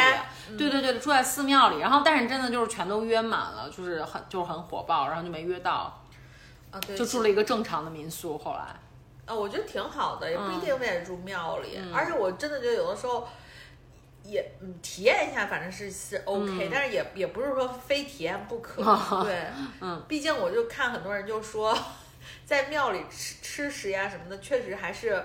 [0.57, 5.99] 对对对，住在寺庙里，然后但是真的就是全都约满了，就是很就是很火爆，然后就没约到。
[6.73, 8.37] 啊，对，就住了一个正常的民宿。
[8.37, 8.75] 后来，
[9.27, 11.79] 啊，我觉得挺好的，也不一定非得住庙里。
[11.95, 13.29] 而且我真的觉得有的时候
[14.25, 18.83] 也嗯体验一下，反正是是 OK，但是也也不是说非体验不可。
[19.23, 19.47] 对，
[19.81, 21.77] 嗯，毕竟我就看很多人就说，
[22.45, 25.23] 在庙里吃吃食呀什么的，确实还是。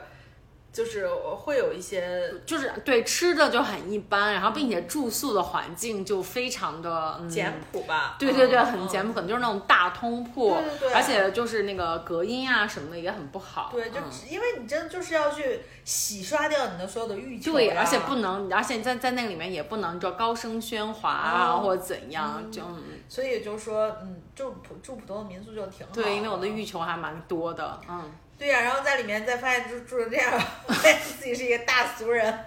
[0.77, 8.15] 就是会有一些，就是对吃的就很一般，然后并且住宿的环境就非常的简朴吧？
[8.19, 13.69] 对对对，很简朴，可能就是那种大通铺，对对对，而且就是那个隔音啊什么的也很不好。
[13.71, 13.97] 对，就
[14.29, 22.61] 因为你真的就是要去洗刷掉你的所有的欲求，对，而且不能，而且在在那个里面也不能就高声喧哗啊或者怎样，就
[23.09, 25.91] 所以就说嗯，住普住普通的民宿就挺好。
[25.91, 28.11] 对，因为我的欲求还蛮多的，嗯。
[28.37, 32.45] 对呀，然后在里面再发现住住成这样，发现自己是一个大俗人，然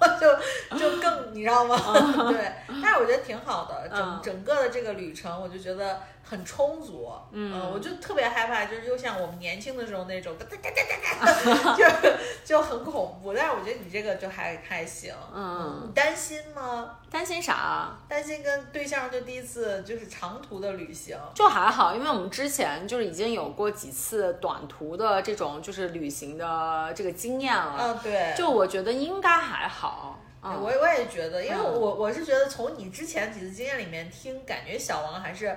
[0.00, 1.76] 后就就更你知道吗？
[2.32, 6.00] 对，但是我觉得挺好的，整整个的这个旅程，我就觉得。
[6.22, 10.36] 很充足，嗯，我就特别害怕，就是又像我们年轻的时候那种，
[11.76, 11.84] 就
[12.44, 13.32] 就很恐怖。
[13.32, 16.98] 但是我觉得你这个就还还行，嗯，你担心吗？
[17.10, 17.96] 担心啥？
[18.06, 30.20] 担心跟对象就第一次就是长途的旅行，就还好，因为我们之前就是已经有过几次短途的这种就是旅行的这个经验了，嗯，对，就我觉得应该还好。
[30.42, 35.56] 我我也觉得，因为我我是觉得从你之前几次经验里面听，感觉小王还是。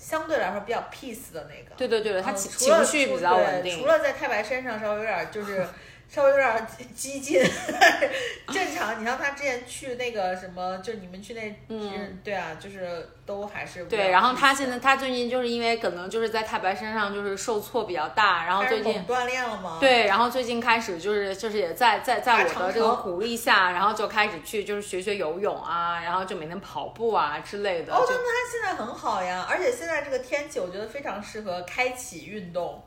[0.00, 3.78] 相对来说比较 peace 的那个，对对对，他情情绪比较稳定。
[3.78, 5.68] 除了在太白山上稍微有点就是
[6.12, 7.40] 稍微有点激进，
[8.52, 9.00] 正常。
[9.00, 14.10] 你像他之前去那个什么，就你们去那，嗯，对啊，就是都还是对。
[14.10, 19.78] 然后他现在他最近就是因为可能就是在太白身上就是受挫比较大，然后最近锻炼了吗？
[19.80, 27.94] 对，然后最近开始就是就是也在在在我的这个鼓励下，然后就开始去就是学学游泳啊，然后就每天跑步啊之类的。
[27.94, 32.82] 哦，那他现在很好呀，而且现在这个天气我觉得非常适合开启运动。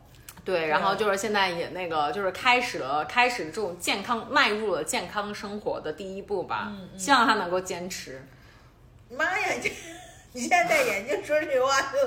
[0.45, 6.67] 对，然后就是现在也那个，就是开始了，开始这种健康，迈入了健康生活的第一步吧。
[6.69, 8.21] 嗯希望他能够坚持。
[9.09, 9.71] 妈呀，你
[10.33, 11.97] 你现在戴眼镜说这句话，就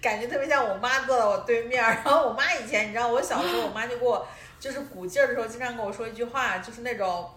[0.00, 1.82] 感觉特别像我妈坐在我对面。
[1.82, 4.26] 然后我妈以前，你知道，我小时候，我妈就给我
[4.58, 7.28] 就是鼓劲儿的时候，经常跟我说一句话，就是那种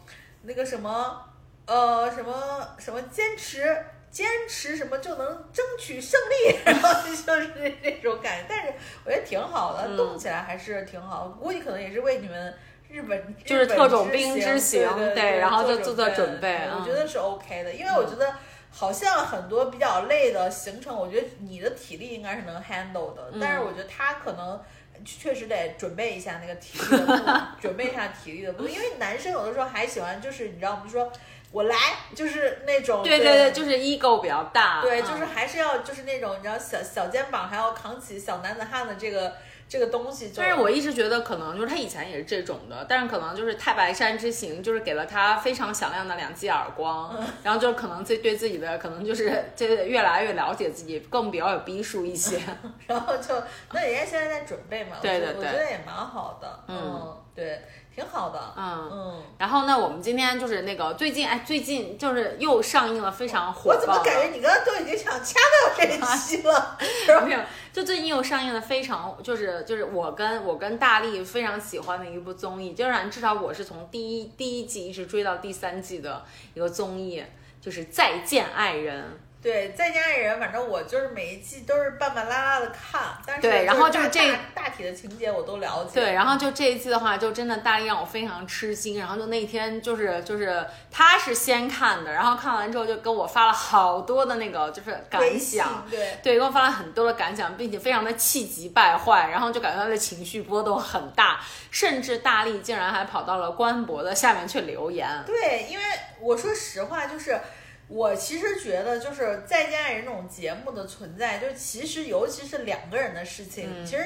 [0.43, 1.21] 那个什么
[1.65, 3.75] 呃什么什么坚持。
[4.15, 7.51] 坚持什么就能争取胜利， 然后就是
[7.83, 11.27] 这种感觉，但是我觉得挺好的，动起来还是挺好。
[11.37, 12.55] 估计可能也是为你们
[12.87, 16.61] 日本就是特种兵之行，对，然后就做做准备。
[16.79, 18.33] 我觉得是 OK 的，因为我觉得
[18.71, 24.63] 好像很多比较累的行程，我觉得你的体力应该是能 handle 的，但是我觉得他可能
[25.03, 31.11] 确实得准备一下那个体力的， 准备一下体力的，因为男生有的时候还喜欢就是你知道，我们说。
[31.51, 31.75] 我来
[32.13, 39.33] 就是那种，对对对，就是 ego 比较大，对，就是还是要就是那种你知道小小肩膀还要扛起小男子汉的这个
[39.69, 40.31] 这个东西。
[40.35, 52.37] 但是我一直觉得可能就是他以前也是这种的，但是可能就是太白山之行就是给了他非常响亮的两记耳光，然后就可能自对自己的可能就是就越来越了解自己，更比较有逼数一些。
[52.87, 53.33] 然后就
[53.71, 57.61] 那人家现在在准备嘛，对对对，我觉得也蛮好的，嗯，对。
[57.95, 63.75] 挺好的，嗯嗯，然后呢，我们今天就是那个最近，哎，最近就是又上映了非常火爆。
[63.77, 66.77] 我怎么感觉你刚刚都已经想掐掉这一期了？
[67.25, 67.39] 没有，
[67.71, 77.23] 就最近又上映了非常，就是就是我跟我跟大力非常喜欢的一部综艺，就是至少我是从第一第一季一直追到第三季的一个综艺，
[77.61, 79.03] 就是《再见爱人》。
[79.45, 85.91] 对，在家里人，反正我就是每一季都是半半拉拉的看，但是对，然后就是这大体的情节我都了解。
[85.93, 88.97] 对，然后就这一季的话，就真的大力让我非常吃惊。
[88.97, 101.39] 然后就那天就是就是他是先看的，然后看完之后就跟我发了好多的那个就是感想，对对，给我发了很多的感想，并且非常的气急败坏，然后就感觉他的情绪波动很大，
[101.69, 105.07] 甚至大力竟然还跑到了官博的下面去留言。
[105.23, 105.83] 对，因为
[106.19, 107.39] 我说实话就是。
[107.87, 114.03] 我其实觉得，就是《再见爱人》这种节目的存在，就是其实尤其是两个人的事情，其实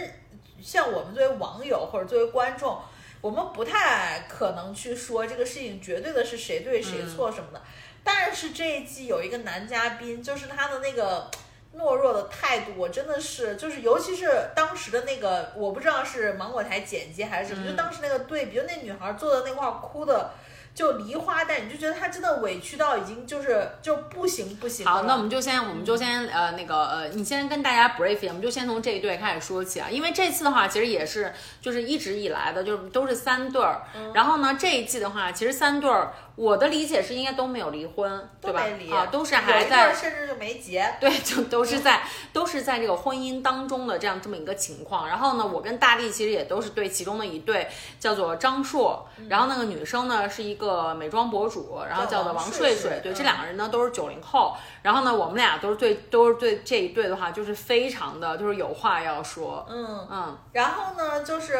[0.61, 2.77] 像我们作为网友或者作为观众，
[3.21, 7.61] 我们不太可能去说这个事情绝对的是谁对谁错什么的。
[8.03, 11.31] 但是这一季有一个男嘉宾，就是他的那个
[11.77, 20.31] 懦弱的态度，我真的是就是，尤其是当时的那个，我不知道是芒果台剪辑还是什么，就当时那个对比，就那女孩坐在那块哭的。
[20.73, 24.85] 就梨花带，你就觉得他真的委屈到已经就是就不行不行。
[24.85, 33.81] 好，那我们就先我们就先呃那个呃，你先跟大家 brief 我们就先从这一对开始说起啊，因为这次的话其实也是就是一直以来的，就是都是三对儿。
[34.13, 36.13] 然后呢，这一季的话，其实三对儿。
[36.39, 38.63] 我的理解是应该都没有离婚，对吧？
[38.95, 40.89] 啊，都是还在，甚至就没结。
[40.97, 45.05] 对，就都是在，都是在这个婚姻当中的这样这么一个情况。
[45.05, 47.67] 然后呢，我跟大力其实也都是对其中的一对，
[47.99, 49.05] 叫做张硕。
[49.27, 53.01] 然后那个女生呢是一个美妆博主，然后叫做王睡睡。
[53.03, 54.55] 对，这两个人呢都是九零后。
[54.81, 59.65] 然后呢，我们俩都是对，都是对这一对的话，就是非常的，就是有话要说。
[59.69, 60.37] 嗯嗯。
[60.53, 61.59] 然后呢，就是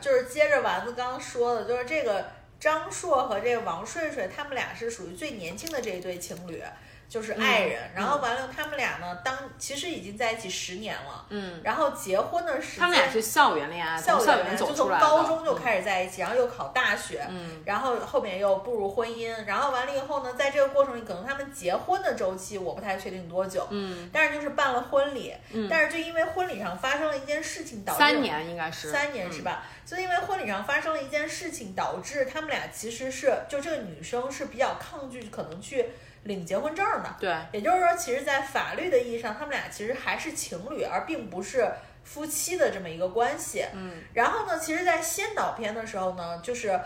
[0.00, 2.24] 就是接着丸子刚刚说的，就是这个。
[2.62, 6.62] 张硕和这个王睡睡，他们俩是属于最年轻的这一对情侣。
[7.12, 29.62] 就是爱人，然后完了，他们俩呢，当其实已经在一起十年了，嗯，然后结婚的时间，他们俩是校园恋爱，校园就从高中就开始在一起，然后又考大学，嗯，然后后面又步入婚姻，然后完了以后呢，在这个过程里，可能他们结婚的周期我不太确定多久，嗯，但是就是办了婚礼，嗯，但是就因为婚礼上发生了一件事情，导致三年应该是三年是吧？
[29.84, 35.84] 就因为婚礼上发生了一件事情，导致他们俩其实是就这个女生是比较抗拒，可能去。
[36.24, 41.68] 领结婚证的，对，也就是说，其实，在法律的意义上，他们俩其实还是情侣，而并不是
[42.04, 43.64] 夫妻的这么一个关系。
[43.74, 46.80] 嗯，然后呢，其实，在先导片的时候呢，就是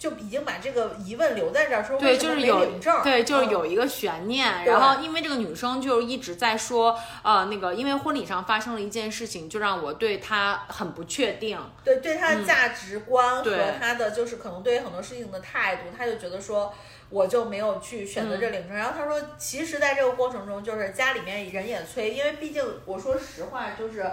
[0.00, 3.02] 就已经把这个疑问留在这儿，说为什么没领证？
[3.02, 4.64] 对，就是有一个悬念。
[4.64, 11.60] 然后，因为这个女生就一直在说，呃，那个，因为婚礼上发生了一件事情，就让我对她很不确定。
[11.84, 16.72] 对，对她的价值观和她的就是可能对于很多事情的态度，她就觉得说。
[17.10, 24.08] 我就没有去选择这领证，然后他说，其实在这个过程中，就是家里面人也催，因为毕竟我说实话，就是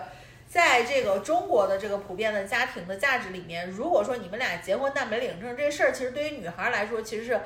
[0.48, 7.39] 在这个中国的这个普遍的家庭的价值里面，如果说你们俩结婚但没领证这事儿，其实对于女孩来说，其实是，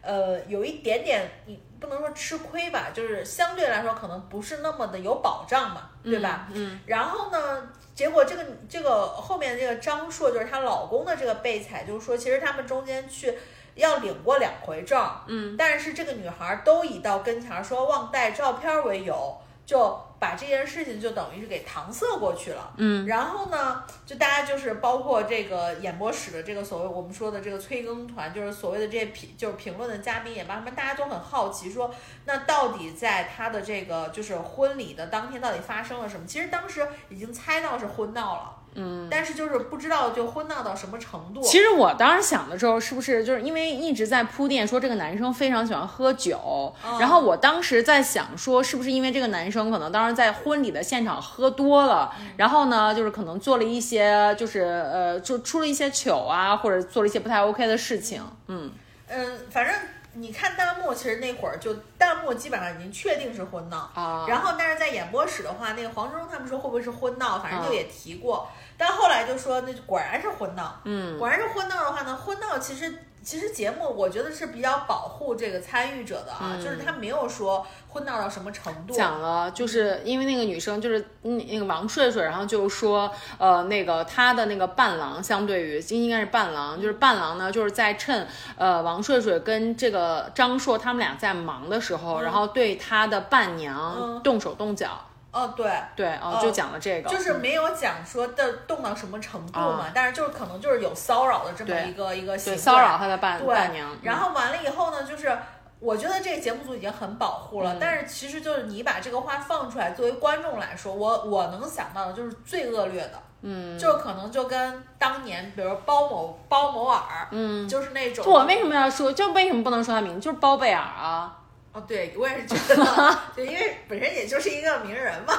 [0.00, 6.48] 呃，有一点点，你不能说吃亏吧，就是相对来说可能不是那么的有保障嘛，对吧？
[6.54, 6.80] 嗯。
[6.86, 13.34] 然后呢，结果这个这个后面这个张硕就是她老公的这个被采，就是说其实他们中间去
[13.74, 22.72] 要领过两回证，嗯，但是这个女孩都以到跟前儿说忘带照片为由，就把这件事情就等于是给搪塞过去了。
[22.76, 31.92] 嗯，然后呢，就大家就是包括这个演播室的这个所谓我们说的这个催更团，就是所谓的这些评就是评论的嘉宾也罢，他们大家都很好奇说，
[32.24, 36.24] 那到底在他的这个就是婚礼的当天到底发生了什么？
[36.24, 38.56] 其实当时已经猜到是婚闹了。
[38.76, 41.40] 嗯，但是就是不知道就婚闹到什么程度。
[41.42, 58.22] 其实我当时想的时候，是不是就是因为一直在铺垫说这个男生非常喜欢喝酒，然后我当时在想说，是不是因为这个男生可能当时在婚礼的现场喝多了，然后呢，就是可能做了一些就是呃，就出了一些糗啊，或者做了一些不太 OK 的事情。
[58.48, 58.70] 嗯
[59.08, 59.74] 嗯，反正
[60.14, 63.90] 你看弹幕，其实那会儿就弹幕基本上已经确定是婚闹。
[63.94, 68.48] 啊，然后，但是在演播室的话，那个黄忠他们说会不会是婚闹，反正就啊也提过。
[68.78, 71.18] 但后来就说那果然是婚闹，嗯。
[71.18, 78.94] 果然是婚闹的话呢，婚闹其实其实节目我觉得是比较保护这个参与者的啊，就是他没有说婚闹到什么程度。
[78.94, 94.22] 讲了，就是因为那个女生就是嗯那个王睡睡，然后就说，呃，那个她的那个伴郎，相对于应该是伴郎，就是伴郎呢，就是在趁呃王睡睡跟这个张硕他们俩在忙的时候，然后对他的伴娘嗯。
[94.22, 94.88] 动手动脚，
[95.36, 95.70] 哦，对。
[95.94, 103.98] 对，哦，就讲了这个，就是没有讲说的动到什么程度嘛，但是就是可能就是有骚扰的这么一个一个行骚扰他的伴伴娘，嗯。
[104.02, 105.36] 然后完了以后呢，就是
[105.78, 107.64] 我觉得这个节目组已经很保护嗯。
[107.64, 121.36] 了，但是其实就是你把这个话放出来，作为观众来说，我我能想到的就是最恶劣的，嗯，就可能就跟当年比如包某包某尔，嗯，就是那种我为什么要说，就为什么不能说他名字，就是包贝尔啊，
[121.76, 125.34] 哦，对，我也是觉得， 对，因为本身也就是一个名人嘛，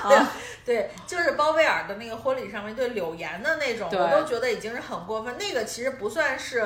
[0.64, 5.36] 对，就是包贝尔的那个婚礼上面对柳岩的那种，我都觉得已经是很过分。
[5.40, 6.64] 那个其实不算是，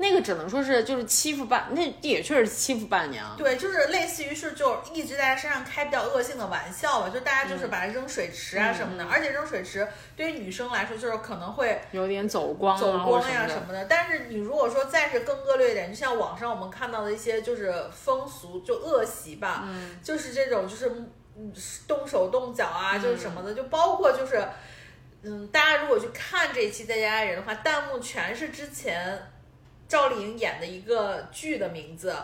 [0.00, 9.86] 那个只能说是就是欺负伴，那也确实欺负伴娘，对，就是类似于是就一直在他身上开比较恶性的玩笑吧，就大家就是把它扔水池啊什么的，而且扔水池
[10.16, 13.84] 对于女生来说就是可能会有点走光啊，走光呀什么的。
[13.86, 20.88] 但是你如果说再是更恶劣一点，就像网上我们看到的一些就是风俗，就恶习吧，嗯就是这种就是
[21.36, 21.52] 嗯
[21.88, 24.46] 动手动脚啊，嗯就是什么的，就包括就是
[25.24, 29.20] 嗯，大家如果去看这一期《在家爱人》的话，弹幕全是之前
[29.88, 32.14] 赵丽颖演的一个剧的名字，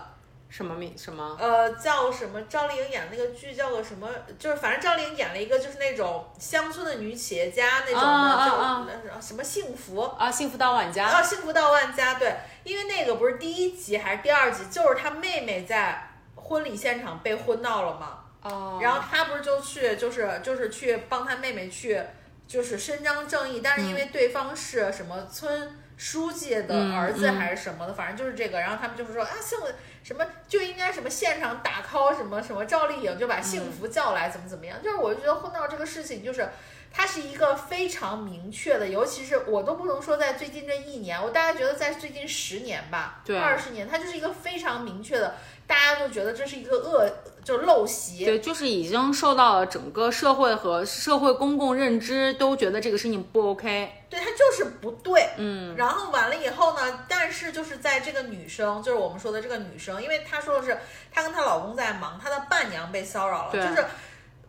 [0.50, 1.36] 什么名什么？
[1.40, 2.40] 呃，叫什么？
[2.42, 4.08] 赵丽颖演那个剧叫个什么？
[4.38, 10.00] 就是反正赵丽颖演了一个就是那种乡村的女企业家那种的，叫什么幸福。
[10.00, 11.06] 啊，幸福到万家。
[11.06, 21.98] 啊，幸福到万家，对，因为那个不是第一集还是第二集，就是她妹妹在婚礼现场被婚闹了嘛，哦然后他不是就去，就是就是去帮他妹妹去，
[22.46, 29.66] 就是伸张正义，但是因为对方是什么村书记的儿子还是什么的，反正就是这个，然后他们就是说啊，幸福
[30.02, 36.48] 什么就应该什么现场打 call 什么什么赵丽颖就把幸福叫来，怎么怎么样，就是我就觉得婚闹这个事情就是。
[36.96, 43.36] 它是一个非常明确的，尤其是我都不能说在最近这一年，我大概觉得在最近十年吧，对。
[43.36, 45.34] 二十年，它就是一个非常明确的，
[45.66, 47.08] 大家都觉得这是一个恶，
[47.42, 54.04] 就是陋习，对，就是已经受到了整个社会和社会公共认知都觉得这个事情不 OK。
[54.10, 55.30] 对，它就是不对。
[55.36, 60.78] 嗯，然后完了以后呢，但是就是在这个女生，就是我们说的这个女生，因为她说的是
[61.10, 63.84] 她跟她老公在忙，她的伴娘被骚扰了，对就是。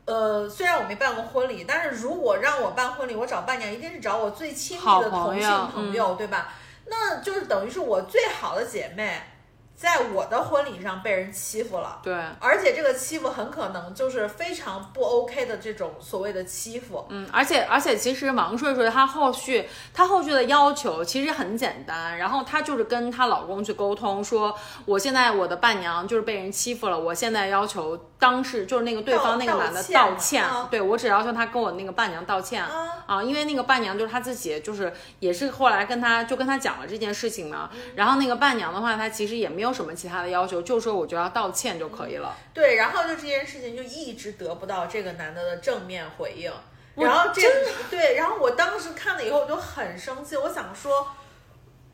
[0.08, 6.54] 呃，虽然我没办过婚礼，但是如果让我办婚礼，我找伴娘一定是找我最亲密的同性朋友嗯朋友，对吧？
[6.86, 9.20] 那就是等于是我最好的姐妹，
[9.76, 12.00] 在我的婚礼上被人欺负了。
[12.02, 24.56] 对，而且这个欺负很可能就是非常不 OK 的这种所谓的欺负，嗯，而且而且其实王睡睡她后续她后续的要求其实很简单，然后她就是跟她老公去沟通说，
[24.86, 32.64] 我现在我的伴娘就是被人欺负了，我现在要求当事就是那个对方那个男的道道歉，啊对我只要求他跟我那个伴娘道歉。
[32.64, 37.70] 啊啊，因为那个伴娘就是她自己，就是也是后来跟她就跟她讲了这件事情嘛。
[37.94, 42.36] 然后那个伴娘的话，她其实也没有什么其他的要求，就说我就要道歉就可以了。
[42.54, 46.52] 对，然后就这件事情就一直得不到这个男的的正面回应，
[46.96, 47.42] 然后这
[47.90, 51.08] 对，然后我当时看了以后我就很生气，我想说，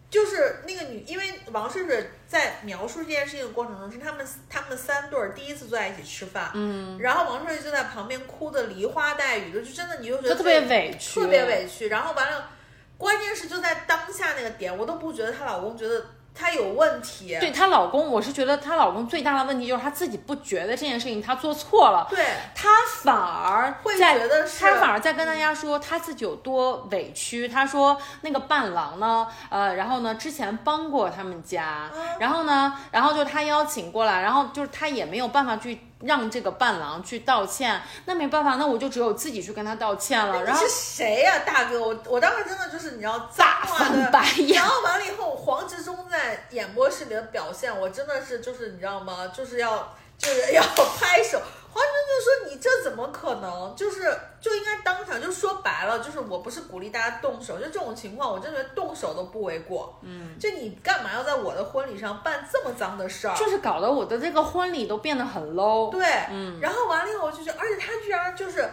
[0.10, 11.88] 就是那个女，因为王睡睡在描述这件事情的过程中，是他们他们三对儿第一次坐在一起吃饭，嗯，然后王睡睡就在旁边哭的梨花带雨的，就真的你就觉得特别委屈，特别委屈。
[11.88, 12.50] 然后完了，
[12.98, 17.38] 关键是就在当下那个点，我都不觉得她老公觉得她有问题。
[17.40, 22.26] 对她老公，我是觉得她老公最大的问题就是他自己不觉得这件事情他做错了，对
[22.56, 22.70] 他
[23.04, 27.48] 反而会在觉得是他反而在跟大家说他自己有多委屈。
[27.48, 40.44] 他说那个伴郎呢，呃，然后呢之前帮过他们家，然后呢，然后就他邀请过来，然后就是他也没有办法去让这个伴郎去道歉，那没办法，那我就只有自己去跟他道歉了。
[40.44, 41.80] 然后你是谁呀、大哥？
[41.82, 49.32] 我我当时真的就是你知道大脏话的 翻白眼然后完了以后，黄执中在演播室里的表现，我真的是就是你知道吗？
[49.36, 50.62] 就是要就是要
[51.00, 51.42] 拍手。
[51.74, 53.74] 黄执中就说：“你这怎么可能？
[53.76, 59.98] 就是就应该当场就说白了，就是我不是鼓励大家动手，就这种情况，我真觉得动手都不为过。
[60.02, 63.36] 嗯，就你干嘛要在我的婚礼上办这么脏的事儿？
[63.36, 65.90] 就是搞得我的这个婚礼都变得很 low。
[65.90, 68.70] 对，嗯，然后完了以后，就觉得，而且他居然就是，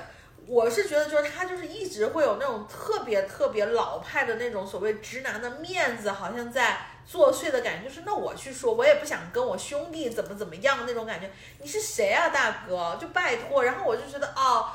[0.46, 6.78] 我是觉得就是他就是一直会有那种特别特别老派的那种所谓直男的面子，好像在
[7.10, 11.30] 作祟的感觉，就是那我去说，我也不想跟我兄弟怎么怎么样那种感觉，
[11.62, 12.98] 你是谁啊，大哥？
[13.00, 14.68] 就拜托，然后我就觉得哦。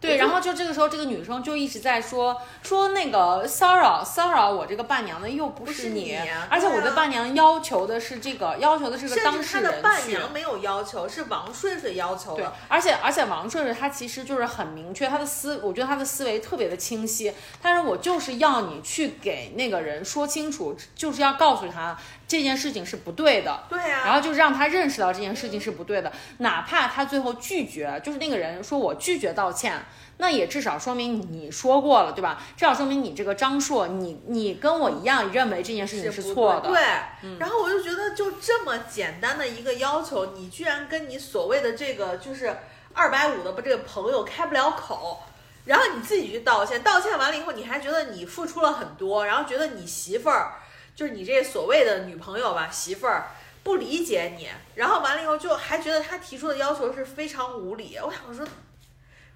[0.00, 10.08] 对，然后就这个时候，这个女生就一直在说说那个骚扰骚扰我这个伴娘的又不不是你，你啊而且我的伴娘要求的是这个，要求的是个当事人至他的伴。
[10.08, 17.32] 娘没有要求，是王顺顺要求对的。，而且而且王顺顺他其实就是很明确，他的思，我觉得他的思维特别的清晰。
[17.60, 21.98] 他说我就是要你去给那个人说清楚，就是要告诉他
[22.28, 23.64] 这件事情是不对的。
[23.68, 29.84] 对啊，然后就让他认识到这件事情是不对的，哪怕他最后拒绝，就是那个人说我拒绝道歉，
[30.18, 32.40] 那也至少说明你说过了，对吧？
[32.56, 36.80] 至少说明你这个张硕，你你跟我一样认为这件事情是错的，对，
[37.22, 42.54] 对然后我就觉得，就这么简单的一个要求，你居然跟你所谓的这个就是
[42.92, 45.22] 二百五的这个朋友开不了口，
[45.64, 50.54] 然后你自己去道歉，道歉完了以后，你还觉得你付出了很多，然后觉得你媳妇儿，
[50.98, 53.28] 就是你这所谓的女朋友吧，媳妇儿。
[53.62, 57.96] 不理解你，然后完了以后就还觉得他提出的要求是非常无理。
[58.02, 58.44] 我想说，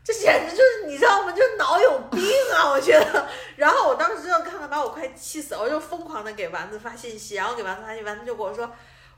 [0.03, 1.31] 这简直就是你知道吗？
[1.31, 2.21] 就脑有病
[2.53, 2.71] 啊！
[2.71, 3.29] 我觉得。
[3.57, 8.69] 然后我当时真的看到把我快气死了，我就疯狂的给丸子发信息，然后给丸子发信息，丸子就跟我说。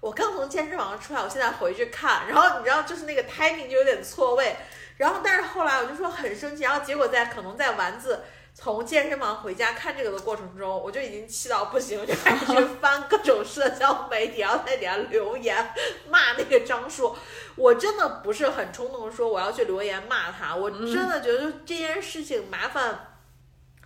[0.01, 4.57] 我刚从健身房出来，我现在回去看，然后你知道，就是那个 timing 就有点错位，
[4.99, 8.24] 然后但是后来我就说很生气，然后结果在可能在丸子
[8.55, 15.75] 从健身房回家看这个的过程中，我就已经气到不行，我就 开始去翻各种社交媒体，然后在底下留言
[16.09, 17.17] 骂那个张硕。
[17.57, 23.17] 我真的不是很冲动地说我要去留言骂他，我真的觉得这件事情麻烦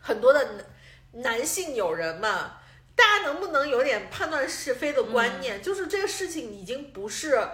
[0.00, 0.44] 很多的
[1.12, 2.30] 男男性友人们。
[2.94, 5.62] 大家能不能有点判断是非的观念？
[5.62, 7.48] 就是这个事情已经不是，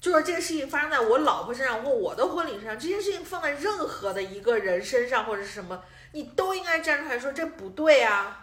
[0.00, 8.42] 就是这个事情发生在我老婆身上或我的婚礼上，这件事情放在任何的一个人身上或者是什么，你都应该站出来说这不对啊。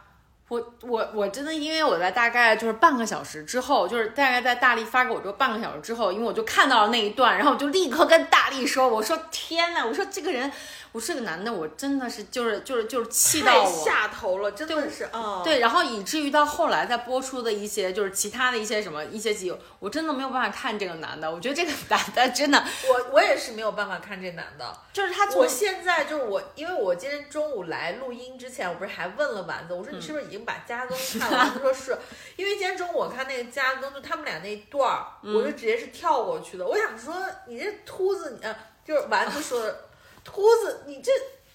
[0.49, 10.51] 我我我真的，因为我在大概就是半个小时之后，就是大概在大力发给我之后半个小时之后，因为我就看到了那一段，然后我就立刻跟大力说，我说天呐，我说这个人，
[10.93, 13.83] 我是个男的，我真的是就是就是就是气到太我。
[13.83, 15.41] 下头了，真的是啊。
[15.43, 21.29] 对，然后以至于到后来再播出的一些就是其他的一些什么一些集，我真的没有办法看这个男的。
[21.29, 24.71] 我觉得这个男的真的我我也是没有办法看这男的。
[24.93, 31.51] 就是他我现在就是我，因为我今天中午来录音之前，我不是还问了丸子，我说你是不是已经把加更看了？
[31.55, 31.97] 他说是，
[32.35, 36.67] 因为今天中午我看那个加更，就他们俩那一段儿，我就直接是跳过去的。
[36.67, 37.15] 我想说，
[37.47, 39.82] 你这秃子，你呃，就是丸子说的，
[40.23, 41.11] 秃子，你这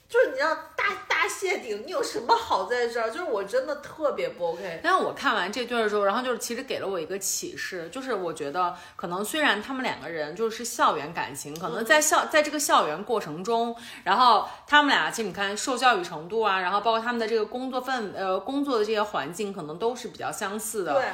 [0.08, 3.10] 就是你要大大谢顶，你有什么好在这儿？
[3.10, 4.80] 就是我真的特别不 OK。
[4.82, 20.94] 但是我看完这对儿之后，然后就是其实给了我一个启示，就是我觉得可能虽然他们两个人就是校园感情，可能在校在这个校园过程中，然后他们俩其实你看受教育程度啊，然后包括他们的这个工作氛呃工作的这些环境，可能都是比较相似的。
[20.94, 21.04] 对，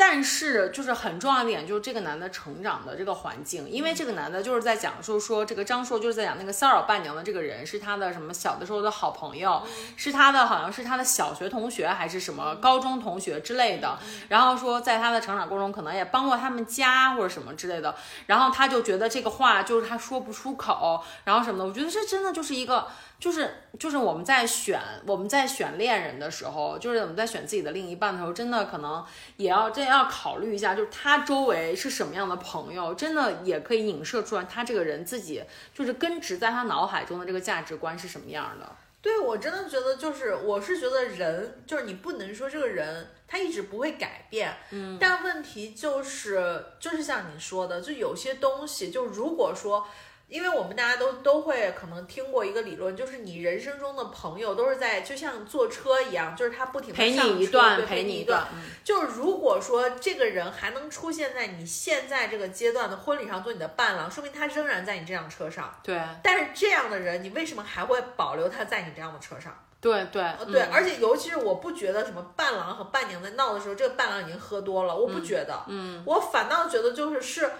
[0.00, 9.60] 但是就是很重要的一点，就是这个男的成长的这个环境，因为这个男的就是在讲述说，这个张硕就是在讲那个骚扰伴娘的这个人是他的什么小的时候的好朋友，
[9.96, 17.96] 是他的好像是他的小学同学还是什么高中同学之类的，然后说在他的成长过程中可能也帮过他们家或者什么之类的，
[18.26, 22.86] 然后他就觉得这个话就是他说不出口，然后什么的，我觉得这真的就是一个。
[23.20, 23.50] 就是
[23.80, 29.04] 就是我们在选我们在选恋人的时候，就是我们在选自己的另一半的时候，真的可能
[29.36, 35.42] 也要真要考虑一下，就是他周围是什么样的朋友，真的也可以影射出来他这个人自己
[35.74, 38.76] 就是根植在他脑海中的这个价值观是什么样的。
[39.02, 49.84] 对我真的觉得就是，我是觉得人就是你不能说这个人他一直不会改变，嗯，但问题就是就是像你说的，就有些东西，就如果说。
[50.28, 58.46] 因为我们大家都都会可能听过一个理论，就是你人生中的朋友都是在就像坐车一样，就是他不停的陪上一段，对陪你一段。
[58.52, 65.74] 嗯就是如果说这个人还能出现在你现在这个阶段的婚礼上做你的伴郎，说明他仍然在你这辆车上。
[65.82, 69.58] 对但是这样的人，你为什么还会保留他在你这样的车上？
[69.80, 77.50] 对对呃，对，嗯而且尤其是我不觉得什么伴郎和伴娘在闹的时候，这个伴郎已经喝多了，我不觉得，嗯，我反倒觉得就是是。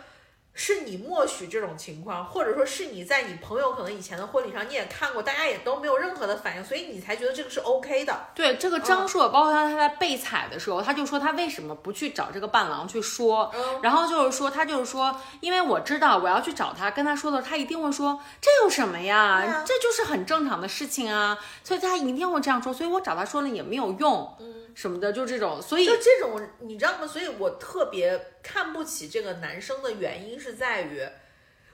[0.60, 8.26] 是你默许这种情况，或者说是你在你朋友可能以前的婚礼上你也看过，大家也都没有任何的反应，所以你才觉得这个是 OK 的。
[8.34, 13.80] 对这个张硕，包括他他在被踩的时候，他就说他为什么不去找这个伴郎去说，嗯。
[13.84, 27.06] 然后就是说他就是说，因为我知道我要去找他，跟他说的时候，他一定会说这有什么呀，这就是很正常的事情啊，所以他一定会这样说，所以我找他说了也没有用，嗯，什么的，就这种，所以就这种，你知道吗？
[27.06, 31.02] 所以我特别看不起这个男生的原因是在于，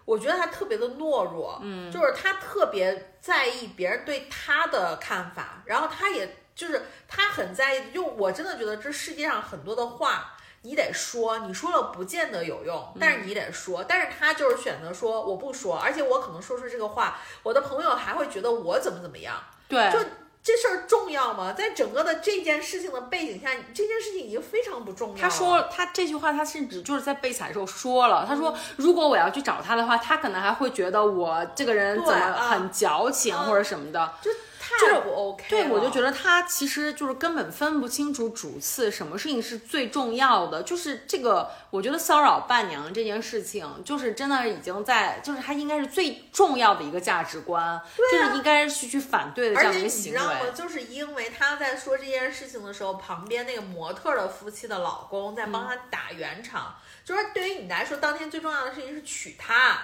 [0.05, 10.31] 我觉得他特别的懦弱，嗯，就是他特别在意别人对他的看法，然后他也就是他很在意，就我真的觉得这世界上很多的话。
[10.66, 13.85] 你得说，你说了不见得有用，但是你得说。
[13.85, 19.37] 但是他就是选择说我不说，而且我可能说出这个话，我的朋友还会觉得我怎么怎么样。
[19.68, 19.99] 对，就
[20.45, 21.55] 这事儿重要吗？
[21.55, 25.20] 在整个的这件事情的背景下，这件事情已经非常不重要了。
[25.22, 34.12] 他说他这句话，他甚至就是在被采的时候说了，他说如果我要去找他的话，他可能还会觉得我这个人怎么很矫情嗯或者什么的。
[34.20, 34.30] 就
[34.61, 40.62] 太不 OK 对，我就觉得得他其实就是根本分不清楚主次，什么事情是最重要的。
[40.62, 50.40] 就是这个，我觉得骚扰伴娘这件事情，就是真的已经在，就是他应该是最重要的一个价值观，就是应该是去反对的这样一个行知道吗？
[50.42, 50.52] 为。
[50.52, 59.78] 就是因为他在说这件事情的时候，旁边那个模特儿的夫妻的老公在帮他打圆场，就是对于你来说，当天最重要的事情是娶她。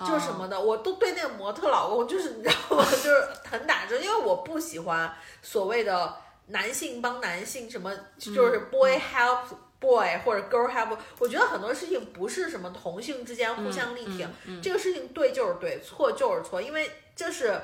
[0.00, 2.84] 就是什么的，我都对那个模特老公，就是你知道吗？
[2.90, 6.16] 就是很打折，因为我不喜欢所谓的
[6.48, 9.40] 男性帮男性什么，就是 boy help
[9.78, 14.28] boy 或者 girl help，我觉得很多事情不是什么同性之间互相力挺，
[14.60, 17.60] 这个事情对就是对，错就是错，因为这是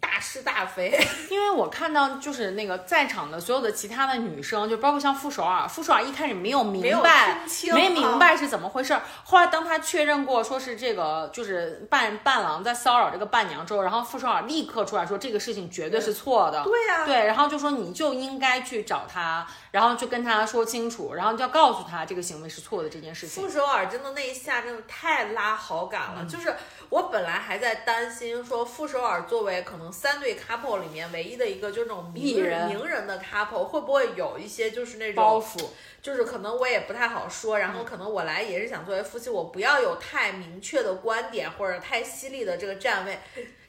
[0.00, 0.98] 大是大非。
[1.30, 7.40] 因为我看到就是那个在场的所有的其他的女生，就包括像傅首尔，傅首尔一开始没有明白，
[7.74, 9.02] 没啊明白是怎么回事儿。
[9.24, 16.62] 后来当他确认过说是这个就是伴伴郎在骚扰这个伴娘之后，然后傅首尔立刻出来说这个事情绝对是错的。
[16.64, 23.48] 对呀、对，然后就说你就应该去找他，然后就跟他说清楚，然后就要告诉他这个行为是错的这件事情傅。
[23.48, 26.54] 首尔真的那一下真的太拉好感了，就是
[26.90, 35.64] 我本来还在担心说傅首尔作为可能三对 couple 里面唯一的一个就是那种名人名人的 couple，会不会有一些就是那种包种袱，
[36.00, 43.18] 就是可能我也不太好说，然后可能我来也是想作为夫妻，我不要有太明确的观点或者太犀利的这个站位。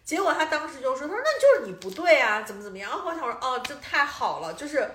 [0.03, 4.89] 结果他当时就说：“他说那就是你不对啊，怎么怎么样。”然后我想说：“哦，这太好了，就是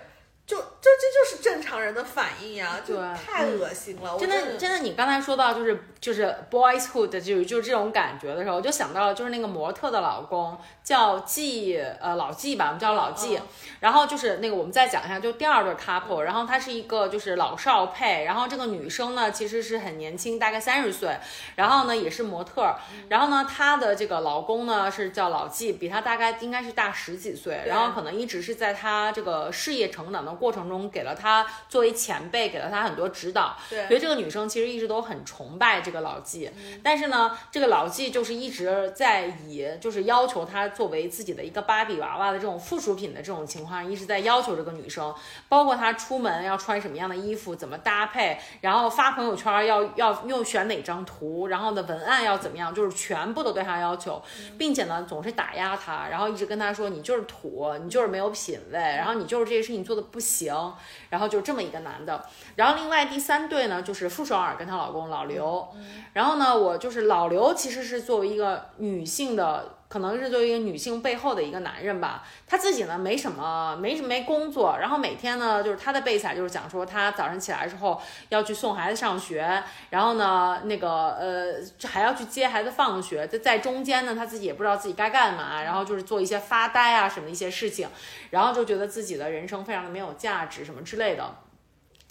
[0.47, 4.15] 就就这就是正常人的反应呀，就太恶心了。
[4.15, 13.37] 我真真的，真的，你刚才说到就是就是 boyshood 就就是这种感觉的时候，我就想到了就是那个模特的老公叫季呃老季吧，我们叫老季。
[13.37, 13.43] 嗯
[13.81, 21.15] 然后就是那个我们再讲一下，就第二对 couple，然后他是一个就是老少配，然后这个女生呢其实是很年轻，大概三十岁，
[21.57, 22.77] 然后呢也是模特儿，
[23.11, 33.87] 然后呢她的这个老公呢是叫老季，比她大概应该是大十几岁，然后可能一直是在她这个事业成长的过程中，给了她作为前辈，给了她很多指导，对。
[33.89, 36.51] 所以这个女生其实一直都很崇拜这个老纪，
[36.83, 45.15] 但是呢，这个老纪就是一直在以就是要求她作为自己的一个芭比娃娃的这种附属品的这种情况，一直在要求这个女生，
[45.49, 54.23] 包括她出门要穿什么样的衣服，怎么搭配，然后发朋友圈要要又选哪张图，然后的文案要怎么样，就是全部都对她要求，
[54.59, 60.75] 并且呢总是打压她，然后一直跟她说你就是土，你就是没有品位，然后你就是这些事情做的不行，
[61.11, 62.25] 然后就这么一个男的。
[62.57, 65.69] 然后另外第三对呢，就是傅首尔跟她老公老刘。
[66.15, 72.27] 然后呢，我就是老刘，其实是作为一个女性的，可能是作为一个女性背后的一个男人吧。
[72.47, 87.89] 他自己呢没什么，没没工作，然后每天呢就是他的备采就是讲说他早上起来之后要去送孩子上学，然后呢那个呃还要去接孩子放学，在在中间呢他自己也不知道自己该干嘛，然后就是做一些发呆啊什么一些事情，
[88.31, 91.35] 然后就觉得自己的人生非常的没有价值什么之类的。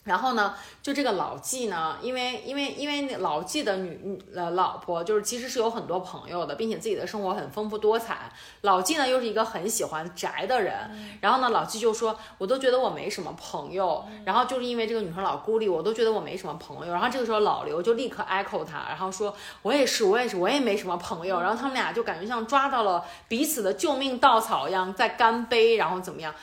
[0.04, 8.30] 然后呢，就这个老纪呢，因为因为因为老纪的女女呃老婆就是其实是有很多朋友的，并且自己的生活很丰富多彩。
[8.62, 10.74] 老纪呢又是一个很喜欢宅的人，
[11.22, 16.92] 然后呢老纪就说，我都觉得我没什么朋友，然后就是因为这个女生老孤立我，都觉得我没什么朋友。
[16.92, 21.40] 然后这个时候老刘就立刻 echo 他，然后说，我也是，我也是，我也没什么朋友。
[21.40, 26.34] 然后他们俩就感觉像抓到了彼此的救命稻草一样，在干杯，然后怎么样？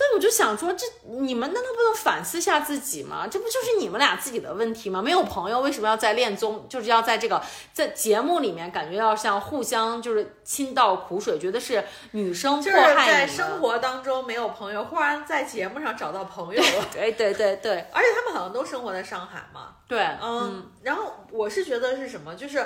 [0.00, 3.26] 但我就想说，这你们难道不能反思下自己吗？
[3.28, 5.02] 这不就是你们俩自己的问题吗？
[5.02, 7.42] 没有朋友，为什么要在恋综，就是要在这个
[7.72, 11.82] 在节目里面，感觉要像互相就是倾倒苦水，觉得是
[12.12, 16.86] 女生迫害在生活当中没有朋友，忽然在节目上找到朋友了。
[16.94, 19.74] 对对对对，而且他们好像都生活在上海嘛。
[19.88, 22.64] 对，嗯，然后我是觉得是什么，就是。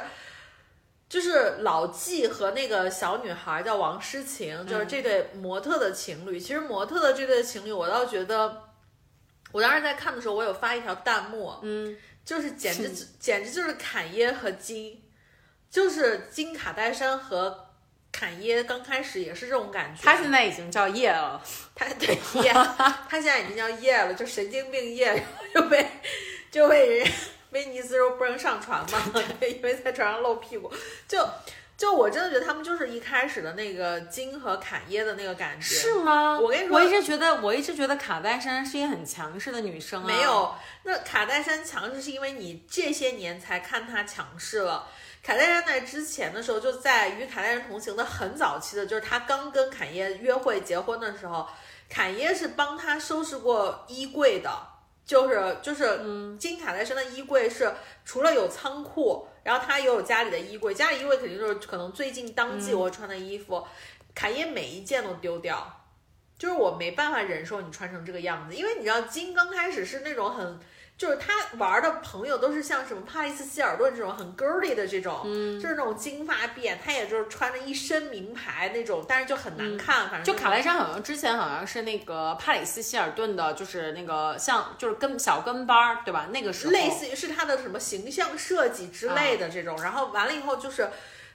[1.13, 6.41] 就是老纪和那个小女孩叫王诗晴，就是这对模特的情侣。
[6.41, 8.63] 其实模特的这对情侣，我倒觉得，
[9.53, 11.95] 我当时在看的时候，我有发一条弹幕，嗯，
[12.25, 12.89] 就是简直
[13.21, 15.03] 简直就是坎耶和金，
[15.71, 17.69] 就是金卡戴珊和
[18.11, 20.01] 坎耶刚开始也是这种感觉。
[20.03, 21.39] 他现在已经叫叶了，
[21.77, 25.23] 他对叶，他现在已经叫叶了，就神经病叶，
[25.55, 25.87] 就被
[26.51, 27.13] 就被人。
[27.53, 28.99] 威尼斯时候不能上船嘛，
[29.41, 30.73] 因为在船上露屁股。
[31.07, 31.27] 就
[31.77, 36.39] 就我真的觉得他们就是一开始的那个金和坎耶的那个感觉，是吗？
[36.39, 40.07] 我跟你说，我一直觉得我一直觉得卡戴珊是一个很强势的女生啊。
[40.07, 44.87] 没有，那卡戴珊强势是因为你这些年才看她强势了。
[45.25, 51.49] 卡戴珊在之前的时候，就在与卡戴珊同行的很早期的，就是她刚跟坎耶约会结婚的时候，
[51.89, 54.51] 坎耶是帮她收拾过衣柜的。
[55.05, 57.73] 就是就是，嗯，金卡戴珊的衣柜是
[58.05, 63.67] 除了有仓库，然后他也有家里的衣柜，家里衣柜肯定就是可能最近当季我穿的衣服，
[64.15, 65.85] 卡爷每一件都丢掉，
[66.39, 70.61] 就是我没办法忍受你穿成这个样子，因为你知道金刚开始是那种很。
[71.03, 80.09] 就是他玩的朋友都是像什么帕里斯希尔顿这种很 girly 的这种，嗯，就是那种金发碧眼，他也就是穿着一身名牌那种，但是就很难看。
[80.09, 86.29] 反正就卡莱珊好像之前好像是那个帕里斯希尔顿的，就是那个像就是跟小跟班儿，对吧？
[86.31, 90.89] 那个时候类似于是他的什么形象设计之类的这种，然后完了以后就是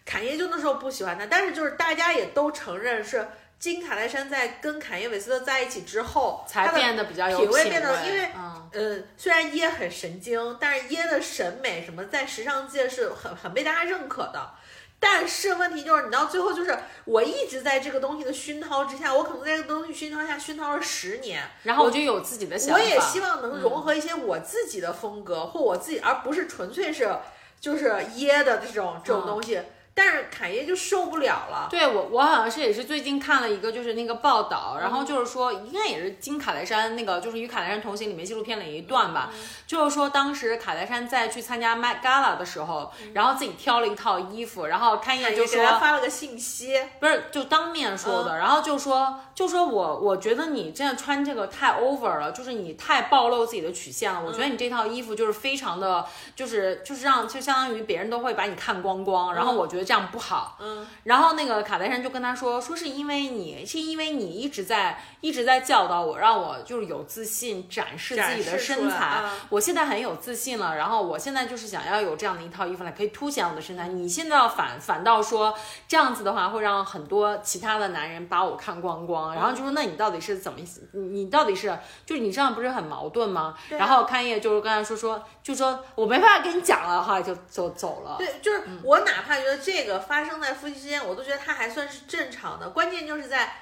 [0.05, 3.27] 侃爷就那时候不喜欢他，但是就是大家也都承认是。
[3.59, 7.69] 金卡戴珊在跟坎耶韦斯特在一起之后，才变得比较有品味。
[7.69, 8.31] 变得，因为
[8.71, 14.51] 呃，虽然耶很神经，但是耶的审美什么在时尚界是很很被大家认可的。
[14.99, 22.81] 但是问题就是，你到最后就是我一直在这个东西的熏陶之下，我可能在这个东西熏陶下熏陶了十年，然后我就有自己的想法。
[22.81, 27.15] 我也希望能融合一些我自己的风格或我自己，而不是纯粹是
[27.59, 29.61] 就是耶的这种这种东西。
[29.97, 31.67] 但是侃爷就受不了了。
[31.71, 39.31] 对我，我好像是也是最近看了一个，就是那个报道，然后就是说，应该也是金卡戴珊那个，就是与卡戴珊同行里面纪录片的一段吧，
[39.65, 59.86] 就是说当时卡戴珊在去参加 Met Gala 的时候，然后自己挑了一套衣服，然后看一眼就说发了个信息，不是就当面说的，然后就说就说我我觉得你这样穿这个太 over 了，就是你太暴露自己的曲线了，我觉得你这套衣服就是非常的，就是就是让就相当于别人都会把你看光光，然后我觉得。
[59.87, 75.57] 这样不好，嗯，然后那个卡戴珊就跟他说，说是因为你是因为你一直在一直在教导我，让我就是有自信展示自己的身材，我现在很有自信了，然后我现在就是想要有这样的一套衣服来可以凸显我的身材，你现在要反反倒说
[75.87, 80.59] 这样子的话会让很多其他的男人把我看光光，然后就说那你到底是怎么
[80.91, 81.73] 你你到底是
[82.05, 83.57] 就是你这样不是很矛盾吗？
[83.69, 88.17] 然后看叶就是刚才说说就说我没办法跟你讲了，后来就就走了。
[88.19, 89.76] 对，就是我哪怕觉得这。
[89.77, 92.67] 这个发生在夫妻之间，我都觉得他还算是正常的。
[92.71, 93.57] 关键就是在，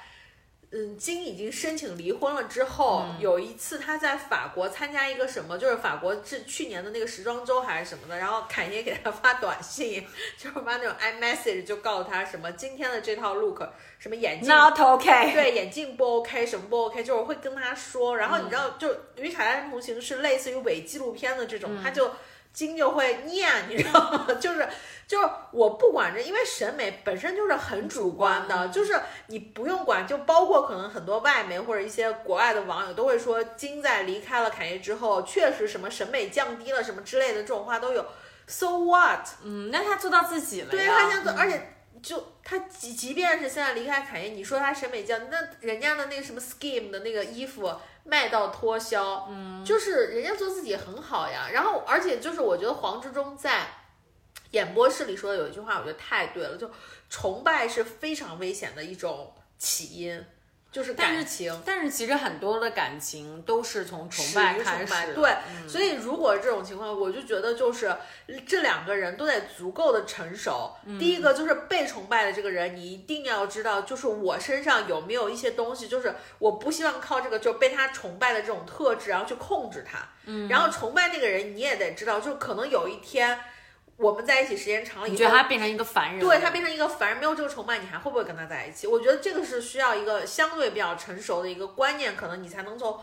[0.70, 10.06] 嗯，金已经申请离婚了之后，有一次他在法国参加一个什么，就是法国是去年的那个时装周还是什么的，然后侃爷给他发短信，
[10.38, 15.04] 就是发那种 i message，就告诉他什么今天的这套 look，什么眼镜 not OK，
[15.36, 18.16] 对，眼镜不 OK，什么不 OK，就是会跟他说。
[18.16, 22.10] 然后你知道，就与凯莱同行是类似于伪纪录片的这种，他就。
[22.56, 24.26] 金就会念，你知道吗？
[24.40, 24.66] 就是
[25.06, 38.02] 就是我不管这，因为审美本身就是很主观的，就是你不用管，就包括可能很多外媒或者一些国外的网友都会说，金在离开了凯爷之后，确实什么审美降低了什么之类的这种话都有。
[38.46, 39.26] So what？
[39.44, 41.75] 嗯，那他做到自己了对他现在做，而且
[42.06, 47.74] 就他即即便是现在离开凯爷，你说他审美降，那人家的那个什么 Scheme 的那个衣服。
[48.08, 51.48] 卖到脱销，嗯，就是人家做自己很好呀。
[51.52, 53.66] 然后，而且就是我觉得黄执中在
[54.52, 56.70] 演播室里说的有一句话，我觉得太对了，就
[57.10, 60.24] 崇拜是非常危险的一种起因。
[60.70, 61.62] 就是但是感情。
[61.64, 67.96] 但是其实很多的感情都是从崇拜开始，对，嗯所以如果这种情况，我就觉得就是
[68.46, 70.74] 这两个人都得足够的成熟。
[70.84, 79.98] 嗯第一个就是被崇拜的这个人，你一定要知道，就是我身上有没有一些东西，就是我不希望靠这个就被他崇拜的这种特质，然后去控制他。
[80.24, 83.38] 嗯，然后崇拜那个人，你也得知道，就可能有一天
[83.96, 88.86] 我们在一起时间长了以后，你觉得他变成一个凡人，对他变成一个凡人，没有这个崇拜，你还会不会跟他在一起？
[88.86, 93.00] 我觉得这个是需要一个相对比较成熟的一个观念，可能你才能从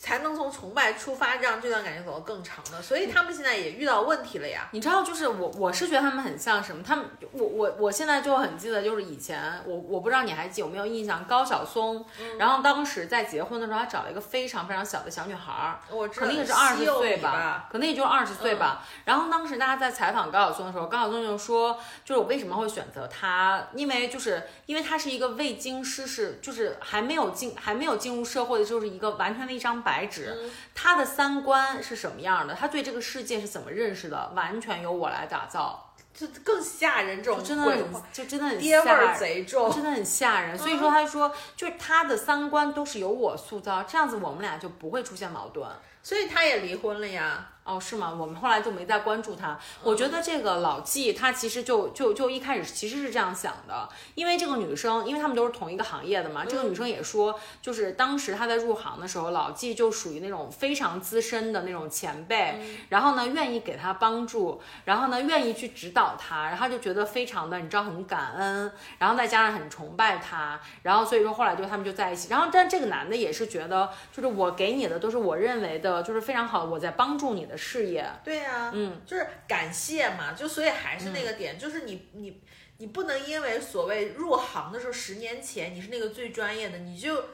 [0.00, 2.80] 才能从崇拜出发，让这段感情走得更长的。
[2.80, 4.68] 所以他们现在也遇到问题了呀。
[4.72, 6.82] 你知道，就是我，我是觉得他们很像什么？
[6.82, 18.86] 他们，我我我现在就很记得，就是以前我我不知道你还记有没有印象，高晓松，嗯然后当时在结婚的时候，他找了一个非常非常小的小女孩儿，我知道可能也是二十岁米吧，可能也就二十岁吧。
[19.04, 30.36] 然后当时大家在采访高晓松的时候，高晓松就说，就是我为什么会选择他，因为就是因为他是一个未经世事，就是还没有进还没有进入社会的，就是一个完全的一张白纸。
[30.38, 32.54] 嗯他的三观是什么样的？
[32.54, 34.32] 他对这个世界是怎么认识的？
[34.36, 39.18] 完全由我来打造，就更吓人，这种真的很，就真的很爹味儿吓人。
[39.18, 39.72] 贼重。
[39.72, 45.68] 真的很吓人，所以说他就说，就是他的三观都是由我塑造，这样子我们俩就不会出现矛盾。
[46.00, 47.48] 所以他也离婚了呀。
[47.68, 48.16] 哦，是吗？
[48.18, 49.58] 我们后来就没再关注他。
[49.82, 62.58] 我觉得这个老纪他其实就就就一开始其实是这样想的，因为这个女生，因为他们都是同一个行业的嘛，这个女生也说，就是当时她在入行的时候，老纪就属于那种非常资深的那种前辈，
[62.88, 78.08] 然后呢愿意给她帮助，然后呢愿意去指导她，然后就觉得非常的你知道很感恩，然后再加上很崇拜她，然后所以说后来就他们就在一起，然后但这个男的也是觉得，就是我给你的都是我认为的，就是非常好，我在帮助你的事业。
[78.24, 82.40] 对呀、嗯，就是感谢嘛，就所以还是那个点，就是你你
[82.78, 87.30] 你不能因为所谓入行的时候十年前你是那个最专业的，你就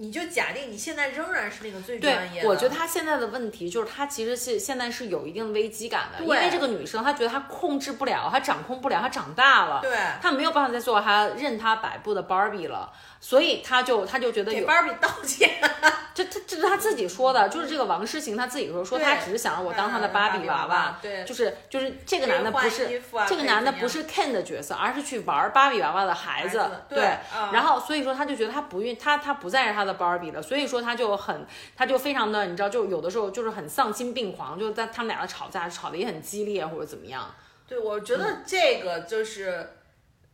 [0.00, 2.48] 你就假定你现在仍然是那个最专业对，的。
[2.48, 12.90] 我觉得他现在的问题就是他其实是现在是有一定危机感的，因为这个女生她觉得她控制不了，她掌控不了，她长大了，对她没有办法再做她任她摆布的 Barbie 了，
[13.20, 15.50] 所以她就她就觉得有，给芭比道歉。
[16.12, 37.34] 这这这是她自己说的，就是这个王诗晴她自己说，说对她只是想让我当她的芭比娃娃，对就是就是这个男的不是这个男的不是 Ken 的角色，而是去玩芭比娃娃的孩子，对啊然后所以说她就觉得她不愿她她不再是她的芭比了，所以说他就很他就非常的你知道，就有的时候就是很丧心病狂，就在他们俩的吵架吵得也很激烈或者怎么样。
[37.66, 39.74] 对，我觉得这个就是。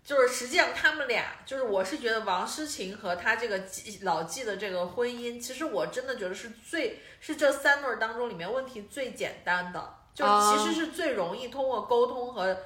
[0.06, 12.56] 就是实际上他们俩，就是我是觉得王诗晴和他这个季老纪的这个婚姻，其实我真的觉得是最是这三对儿当中里面问题最简单的，就其实是最容易通过沟通和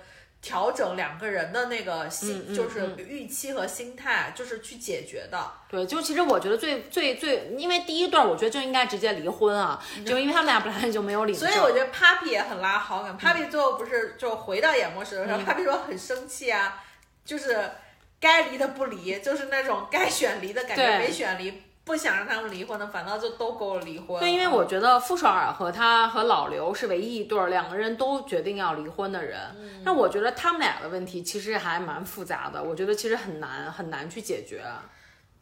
[0.42, 5.52] 调整两个人的那个心，就是嗯预期和心态，就是去解决的。
[5.68, 11.46] 对，就其实我觉得最最最，因为第一段我觉得就应该直接离婚啊，就因为他们俩本来就没有领证。
[11.46, 13.18] 所以我觉得 Papi 也很拉好感。
[13.18, 16.82] Papi 最后不是就回到演播室的时候、嗯 p a p i 说很生气啊，
[17.24, 17.70] 就是
[18.18, 24.20] 该离的不离，就是那种该选离的感觉没选离，不想让他们离婚的，反倒就都跟我离婚。
[24.20, 29.40] 对，因为我觉得傅首尔和他和老刘是唯一一对儿两个人都决定要离婚的人。
[29.84, 34.62] 那、我觉得他们俩的问题其实还蛮复杂的，我觉得其实很难很难去解决。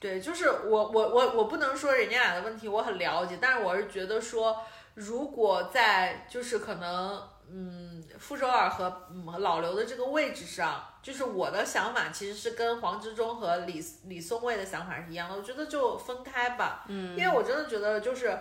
[0.00, 4.56] 对，就是我我我我不能说人家俩的问题我很了解，但是我是觉得说，
[4.94, 18.38] 如果在就是可能嗯傅首尔和嗯老刘的这个位置上，就是我的想法其实是跟黄执中和李李松蔚的想法是一样的，我觉得就分开吧，嗯，因为我真的觉得就是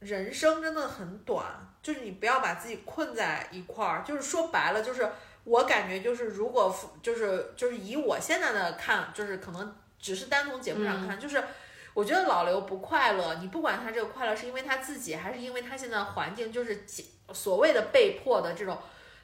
[0.00, 1.44] 人生真的很短，
[1.82, 5.08] 就是你不要把自己困在一块儿，就是说白了就是。
[5.44, 6.72] 我感觉就是，如果
[7.02, 11.42] 就是就是以我现在的看，就是可能只是单从节目上看，就是
[12.00, 16.86] 我觉得老刘不快乐，你不管他这个快乐是因为他自己，还是因为他现在环境就是
[17.34, 18.78] 所谓的被迫的这种。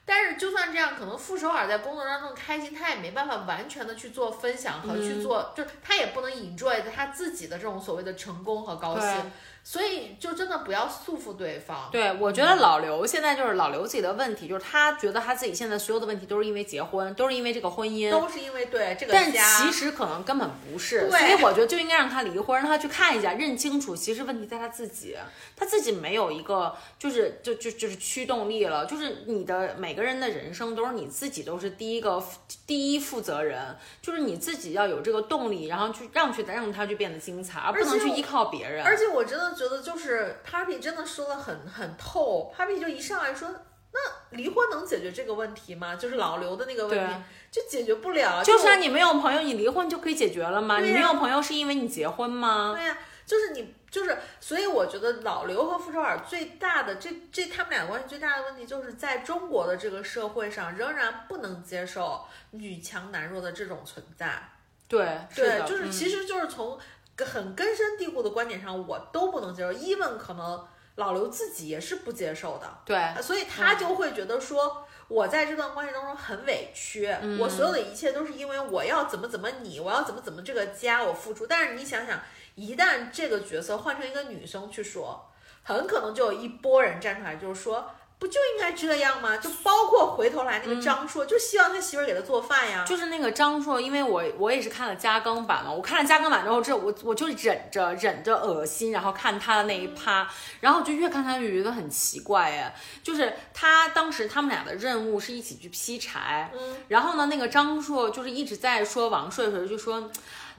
[0.05, 9.31] 但是就算这样，可能傅首尔在工作当中开心，他也没办法完全的去做分享和去做，就是他也不能 enjoy 他自己的这种所谓的成功和高兴。
[9.67, 11.89] 所以就真的不要束缚对方。
[11.91, 19.29] 对，我觉得老刘现在就是老刘自己的问题，就是他觉得他自己现在所有的问题都是因为结婚，都是因为这个婚姻，都是因为对这个但。
[19.29, 25.17] 其实可能根本不是，对所以我觉得就应该让他离婚，让他去看一下，认清楚，其实问题在他自己，
[25.53, 32.23] 他自己没有一个就是就就就是驱动力了，就是你的每个人的人生都是你自己都是第一个
[32.65, 38.85] 第一负责人，就是你自己要有这个动力，然后去让去让他去变得精彩，而不能去依靠别人。
[38.85, 43.49] 而且我真的觉得就是 Papi 真的说的很很透，Papi 就一上来说，
[43.91, 43.99] 那
[44.37, 45.95] 离婚能解决这个问题吗？
[45.95, 47.13] 就是老刘的那个问题
[47.49, 48.43] 就解决不了。
[48.43, 50.79] 就是啊，你没有朋友，你离婚就可以解决了吗？
[50.79, 52.73] 你没有朋友是因为你结婚吗？
[52.75, 64.49] 对呀、就是你就是，所以我觉得老刘和傅首尔最大的这这他们俩关系最大的问题，就是在中国的这个社会上，仍然不能接受女强男弱的这种存在。
[64.89, 66.79] 对，对，的，就是嗯其实就是从
[67.25, 72.67] 很根深蒂固的观点上，我都不能接受，even 可能老刘自己也是不接受的。
[72.85, 77.07] 对，所以他就会觉得说，我在这段关系当中很委屈，
[77.39, 81.47] 我所有的一切都是因为我要怎么怎么你，我要怎么怎么这个家我付出。
[81.47, 82.19] 但是你想想，
[82.55, 85.29] 一旦这个角色换成一个女生去说，
[85.63, 87.91] 很可能就有一波人站出来，就是说。
[88.19, 89.37] 不就应该这样吗？
[89.37, 92.83] 就包括回头来那个张硕，就希望他媳妇儿给他做饭呀。
[92.83, 100.27] 就是那个张硕，因为我我也是看了加更版嘛，我看了加更版之后，这我我就忍着忍着恶心，然后看他的那一趴，
[100.61, 110.09] 然后就越看他就觉得很奇怪哎，就是他当时他们俩的任务是一起去劈柴，嗯，然后呢，那个张硕就是一直在说王睡睡，就说。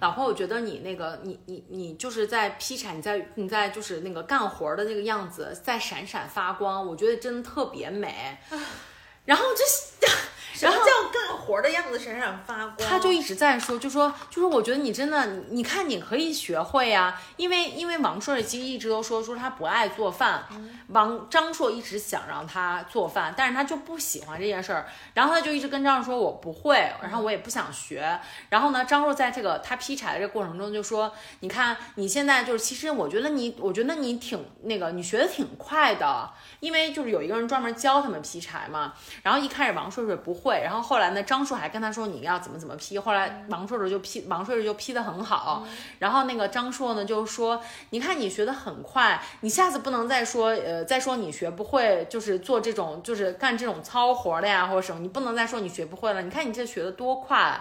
[0.00, 8.38] 老婆，我觉得你那个，你你你就是在劈柴，你在你在就是那个干活的那个样子，在闪闪发光，我觉得真的特别美。
[9.24, 9.60] 然后就
[10.52, 12.76] 什么叫干活的样子闪闪发光？
[12.78, 20.44] 他就一直在说，就说就说，我觉得你真的，你你看你可以学会呀、因为因为王朔其实一直都说说他不爱做饭，
[20.88, 28.18] 王张硕一直想让他做饭，但是他就不喜欢这件事儿，然后他就一直跟张硕说我不会，然后我也不想学，
[28.48, 36.30] 然后呢，张硕在这个他劈柴的这个过程中就说，你看你现在就是其实我觉得你，我觉得你挺那个，你学的挺快的，
[36.60, 45.64] 因为就是有一个人专门教他们劈柴嘛，然后一开始王睡睡不会，然后后来呢，张硕还跟他说你要怎么怎么批，后来王硕硕就批，王硕硕就批得很好，
[45.98, 57.60] 然后那个张硕呢就说，你看你学得很快，你下次不能再说呃再说你学不会，就是做这种就是干这种糙活的呀或者什么，你不能再说你学不会了，你看你这学得多快。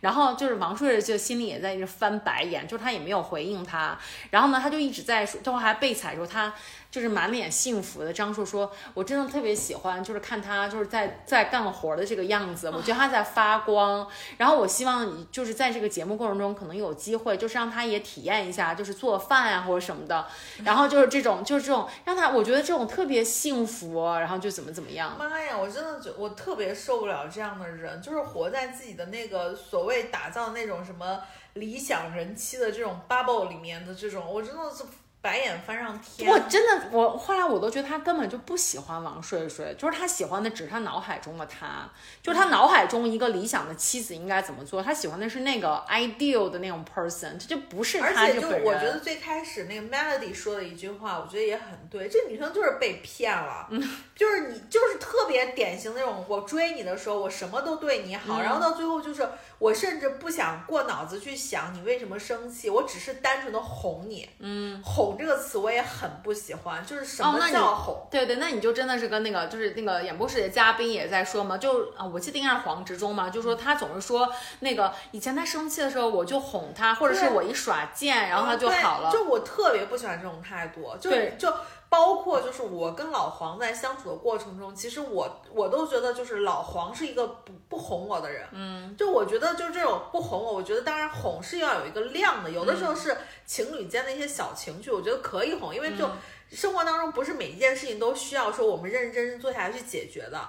[0.00, 3.98] 然后就是王硕硕就心里也在一直翻白眼，就是他也没有回应他。
[4.30, 6.54] 然后呢，他就一直在说，最后还被踩说他
[6.90, 14.08] 就是满脸幸福的张硕说：“我真的特别喜欢，就是看他就是在在干活的这个样子，我觉得他在发光。
[14.38, 20.26] 然后我希望就是在这个节目过程中，可能有机会就是让他也体验一下，就是做饭呀、或者什么的。
[20.64, 25.14] 然后就是这种就是这种让他我觉得这种特别幸福，然后就怎么怎么样。
[25.18, 31.20] 妈呀，我真的觉我特别受不了这样的人，就是活在自己的那个所谓打造那种什么
[31.54, 34.84] 理想人妻的这种 bubble 里面的这种，我真的是
[35.28, 36.30] 白眼翻上天。
[36.30, 41.86] 我真的，我后来我都觉得他根本就不喜欢王睡睡，就是他喜欢的只是他脑海中的他，
[42.22, 48.64] 就是他脑海中一个理想的妻子应该怎么做，他喜欢的是那个 ideal 的那种 person，这就不是而且就他这个本人。
[48.66, 53.78] 我觉得最开始那个 Melody 说的一句话，我觉得也很对，这女生就是被骗了，嗯
[54.16, 59.28] 就是你就是特别典型那种，我追你的时候我什么都对你好，嗯然后到最后就是
[59.58, 68.06] 我甚至不想过脑子去想你为什么生气，我只是单纯的哄你，嗯，哄这个词我也很不喜欢，就是什么叫哄？
[68.10, 79.10] 对对，那你就真的是跟那个就是那个演播室的嘉宾也在说嘛，就啊，我记得应该是黄执中嘛，就说他总是说那个以前他生气的时候我就哄他，或者是我一耍贱，然后他就好了。
[79.10, 81.52] 就我特别不喜欢这种态度，就对就
[81.88, 93.16] 包括就是我跟老黄在相处的过程中，其实我我都觉得就是老黄是一个不不哄我的人，嗯，就我觉得就是这种不哄我，我觉得当然哄是要有一个量的，有的时候是
[93.46, 96.08] 情侣间的一些小情绪，我觉得可以哄，因为就
[96.50, 100.48] 生活当中不是每一件事情都需要说我们认认真真坐下来去解决的。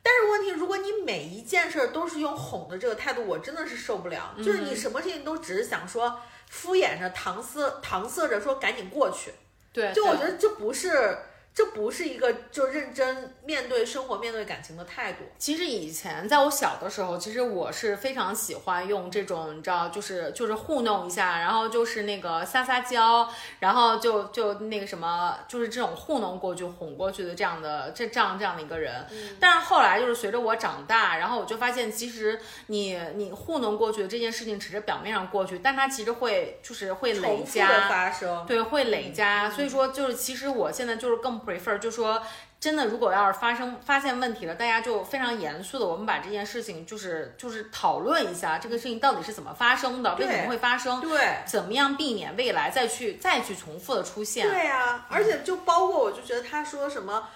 [0.00, 4.32] 但是问题，如果你每一件事儿都是用哄的这个态度，我真的是受不了。
[4.38, 9.34] 就是你什么事情都只是想说敷衍着、搪塞、搪塞着说赶紧过去，
[9.72, 11.18] 对，就我觉得这不是
[11.58, 15.24] 这不是一个就认真面对生活、面对感情的态度。
[15.38, 23.28] 其实以前在我小的时候，其实我是非常喜欢用这种，你知道，就是就是糊弄一下，然后就是那个撒撒娇，
[23.58, 29.04] 然后就就那个什么，就是这种糊弄过去、哄过去的这样的这这样这样的一个人。
[29.40, 37.88] 但是后来就是随着我长大，然后我就发现，其实你你糊弄过去的这件事情只是表面上过去，但它其实会就是会累加。
[37.88, 42.20] 发生，对，会累嗯加，所以说就是其实我现在就是更 prefer，就说
[42.60, 51.38] 真的，如果要是发生发现问题了，大家就非常严肃的，我们把这件事情就是就是讨论一下，这个事情到底是怎么发生的，为什么会发生，对。
[51.46, 54.48] 怎么样避免未来再去再去重复的出现。
[54.48, 57.28] 对呀、而且就包括我就觉得他说什么。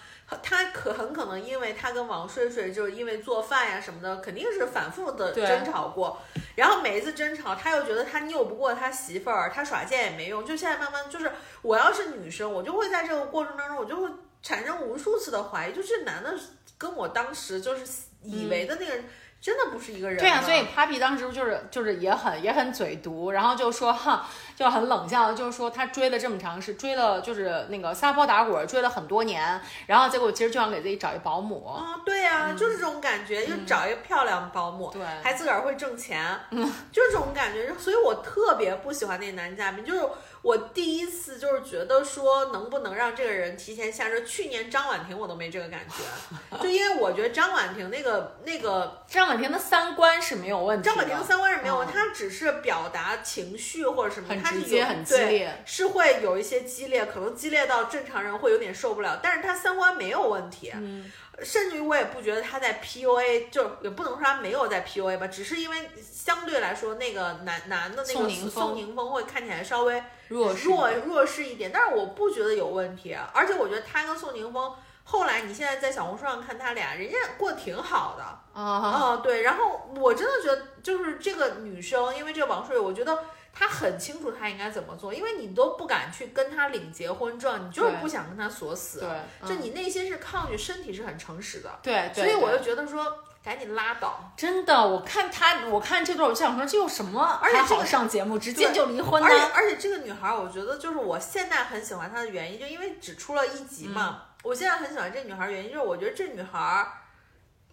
[0.42, 6.20] 他可很可能因为他跟王睡睡就是因为做饭呀什么的，肯定是反复的争吵过。
[6.54, 10.44] 然后每一次争吵，他又觉得他拗不过他媳妇儿，他耍贱也没用。
[10.44, 11.30] 就现在慢慢就是，
[11.62, 14.08] 我要是女生，我就会在这个过程当中，我就会
[14.42, 16.34] 产生无数次的怀疑，就这男的
[16.78, 17.84] 跟我当时就是
[18.22, 19.04] 以为的那个人。
[19.42, 20.20] 真的不是一个人。
[20.20, 24.24] 对呀，所以 Papi 当时就是就是也很也很嘴毒，然后就说哈，
[24.56, 31.66] 就很冷笑，就是说他追了这么长时，追了就是那个撒泼打滚追了很多年，然后结果其实就想给自己找一保姆。
[31.66, 36.62] 啊，对呀，就是这种感觉，就找一个漂亮的保姆，对，还自个儿会挣钱，嗯，
[36.92, 37.72] 就是这种感觉。
[37.78, 40.02] 所以我特别不喜欢那男嘉宾，就是。
[40.42, 44.20] 我第一次就是觉得说，能不能让这个人提前下车？
[44.22, 50.84] 去年张婉婷我都没这个感觉， 就因为我觉得张婉婷那个那个张婉婷的三观是没有问题。
[50.84, 59.20] 张婉婷的三观是没有问题，她只是表达情绪或者什么，很直接很激烈，是会有一些激烈，可能激烈到正常人会有点受不了。
[59.22, 60.72] 但是他三观没有问题。
[60.74, 61.10] 嗯。
[61.42, 74.72] 甚至于我也不觉得他在 PUA，就也不能说他没有在 PUA 吧，只是因为相对来说那个男男的那个宋宁峰会看起来稍微弱弱弱势一点，但是我不觉得有问题，而且我觉得他跟宋宁峰
[75.04, 83.18] 后来你现在在小红书上看他俩，人家过得挺好的啊啊对，然后我真的觉得就是这个女生，因为这个王睡，我觉得。
[83.54, 94.32] 他很清楚他应该怎么做，因为你都不敢去跟他领结婚证，你就是不想跟他锁死，对，就你内心是抗拒，身体是很诚实的，对，所以我就觉得说赶紧拉倒。
[94.36, 97.38] 真的，我看他，我看这段，我就想说这有什么？
[97.42, 99.28] 而且这个上节目直接就离婚呢？
[99.28, 107.00] 而且而且这个女孩，我觉得就是我现在很喜欢她的原因，就因为只出了一集嘛，我现在很喜欢这女孩原因就是我觉得这女孩。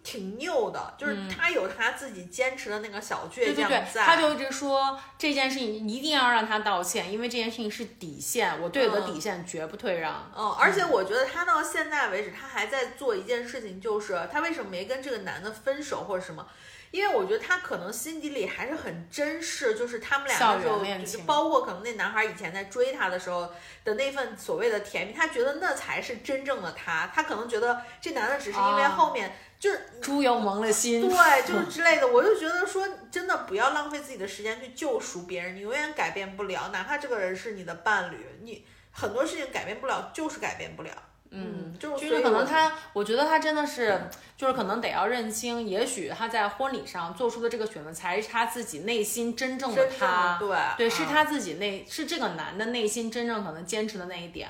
[0.02, 10.30] 挺拗的，就是他有他自己坚持的那个小倔强在，他就一直说这件事情一定要让他道歉，因为这件事情是底线，我对我的底线绝不退让。
[10.36, 16.46] 嗯，而且我觉得他到现在为止，他还在做一件事情，就是他为什么没跟这个男的分手或者什么？
[16.90, 23.48] 因为我觉得他可能心底里还是很珍视，就是他们俩的时候，包括可能那男孩以前在追她的时候
[23.84, 27.08] 的那份所谓的甜蜜，他觉得那才是真正的他。
[27.14, 31.16] 他可能觉得这男的只是因为后面就是猪油蒙了心，对，
[31.46, 32.08] 就是之类的。
[32.08, 40.90] 我就觉得说，真的不要浪费自己的时间去救赎别人，你永远改变不了，哪怕这个人是你的伴侣，你很多事情改变不了，就是改变不了。
[41.32, 44.00] 嗯，就是可能他，我觉得他真的是，
[44.36, 54.48] 就是可能得要认清，也许他在婚礼上做出的这个选择，才是他自己内心真正的他，对对，是他自己内，是这个男的内心真正可能坚持的那一点。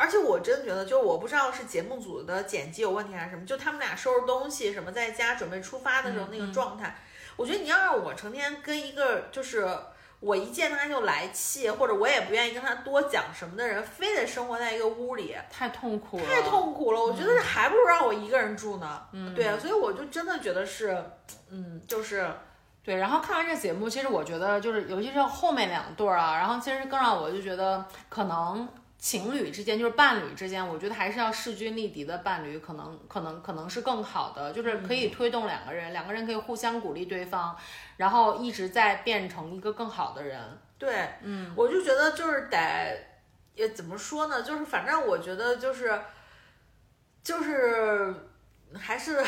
[0.00, 6.96] 而且我真的觉得，就是我不知道是节目组的剪辑有问题还是什么，就他们俩收拾东西什么，在家准备出发的时候那个状态，
[7.36, 9.68] 我觉得你要让我成天跟一个就是。
[10.22, 17.02] 我一见他就来气，或者我也不愿意跟他多讲什么的人，非得生活在一个屋里，太痛苦了，太痛苦了。
[17.02, 19.02] 我觉得还不如让我一个人住呢。
[19.12, 21.02] 嗯，对啊，所以我就真的觉得是，
[21.48, 22.30] 嗯，就是，
[22.84, 22.96] 对。
[22.96, 28.68] 然后看完这节目，其实我觉得就是，尤其是后面两对儿啊，然后其实更让我就觉得可能。
[29.00, 37.56] 情侣之间就是伴侣之间，我觉得还是要势均力敌的伴侣，可能可能可能是更好的，就是可以推动两个人，两个人可以互相鼓励对方，
[37.96, 40.38] 然后一直在变成一个更好的人。
[40.78, 42.96] 对，嗯，我就觉得就是得，
[43.54, 44.42] 也怎么说呢？
[44.42, 45.98] 就是反正我觉得就是，
[47.24, 48.14] 就是
[48.78, 49.24] 还是。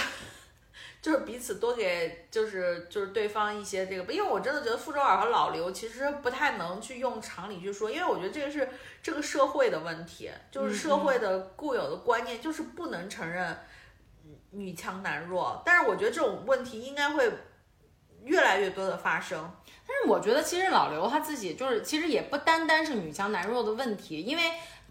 [1.02, 8.68] 就是彼此多给，就是就是对方一些这个，因为我真的觉得傅首尔和老刘其实不太能去用常理去说，因为我觉得这个是
[9.02, 13.58] 这个社会的问题，就是社会的固有的观念，就是不能承认
[14.52, 15.60] 女强男弱。
[15.66, 17.28] 但是我觉得这种问题应该会
[18.24, 19.50] 越来越多的发生。
[19.86, 24.42] 但是我觉得其实老刘他自己就是，其实也不单单是女强男弱的问题，因为。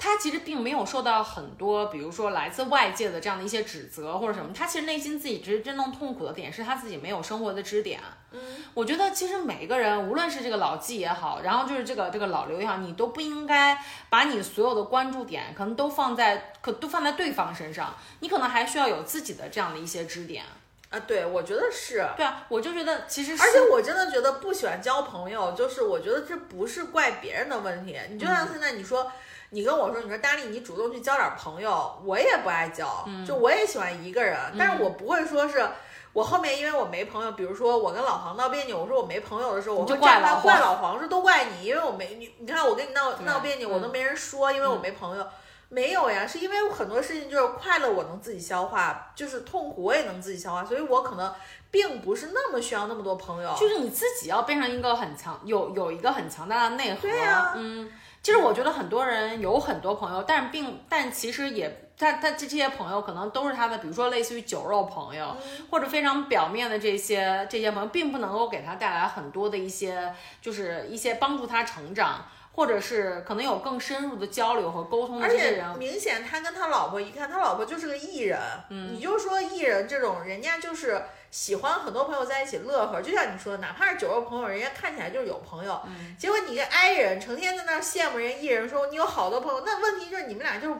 [0.03, 4.51] 他其实并没有受到很多，比如说来自外界的这样的一些指责或者什么。
[4.51, 7.99] 他其实内心自己其实真正痛苦的点是他自己没有生活的支点。
[8.31, 8.39] 嗯，
[8.73, 13.77] 我觉得其实每一个人，无论是这个老纪也好，然后就是这个这个老刘也好，你都不应该
[14.09, 20.43] 把你所有的关注点可能都放在可都放在对方身上，你可能还需要有自己的这样的一些支点。
[20.91, 22.07] 啊，对，我觉得是。
[22.15, 27.97] 对啊，我就觉得其实，而且我真的觉得不喜欢交朋友，就是我觉得这不是怪别人的问题。
[28.11, 29.11] 你就像现在你说。
[29.53, 35.67] 你跟我说，你说大力，你主动去交点朋友，我也不爱交，就我也喜欢一个人，但是我不会说是
[36.13, 45.27] 我后面因为我没朋友，比如说我跟老黄闹别扭，我说我没朋友的时候，我会怪他怪老黄，说都怪你，因为我没你，你看我跟你闹闹别扭，我都没人说，因为我没朋友，
[45.71, 51.33] 没有呀，是因为很多事情就是快乐我能自己消化，就是痛苦我也能自己消化，所以我可能
[51.71, 57.89] 并不是那么需要那么多朋友，就是你自己要变成一个很强，有有一个很强大的内核，对呀，嗯。
[58.21, 65.35] 其实我觉得很多人有很多朋友，但并但其实也他他这这些朋友可能都是他的，比如说类似于酒肉朋友，
[65.71, 72.23] 或者非常表面的这些这些朋友，并不能够给他带来很多的一些就是一些帮助他成长，
[72.53, 81.01] 或者是可能有更深入的交流和沟通的而且这些人，明显他跟他老婆一看，他老婆就是个艺人，嗯，你就说艺人这种，人家就是
[81.31, 90.75] 喜欢很多朋友在一起乐呵，就像你说的，哪怕是酒肉朋友，人家看起来就是有朋友，嗯结果你个 I 人成天在那儿羡慕人家艺人，说你有好多朋友，那问题就是你们俩就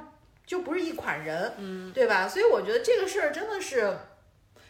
[0.45, 2.27] 就不是一款人，嗯，对吧？
[2.27, 3.97] 所以我觉得这个事儿真的是。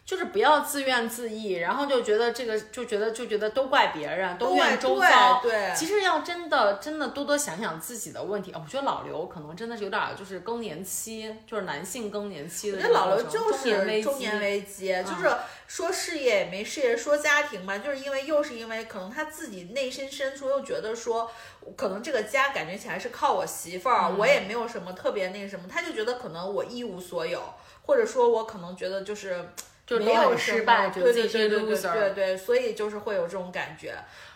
[0.04, 5.40] 就是不要自怨自艾，然后就觉得这个就觉得就觉得都怪别人，都怨周遭。
[5.42, 8.52] 对，对其实要真的真的多多想想自己的问题。
[8.52, 12.94] 哦我觉得老刘可能真的是有点儿就是更年期，就是男性更年期的我觉得。
[12.94, 14.20] 老刘就是中年危中机。
[14.20, 15.34] 年危机，就是
[15.68, 21.32] 说事业也没事业，说家庭嘛，就是因为又是因为可能他自己内心深处又觉得说，
[21.78, 27.42] 可能这个家感觉起来是靠我媳妇儿，我也没有什么特别那什么，他就觉得可能我一无所有，
[27.86, 29.48] 或者说我可能觉得就是。
[29.92, 33.94] 就是没有失败对觉得自己是对对对 loser 对对，所以就是会有这种感觉。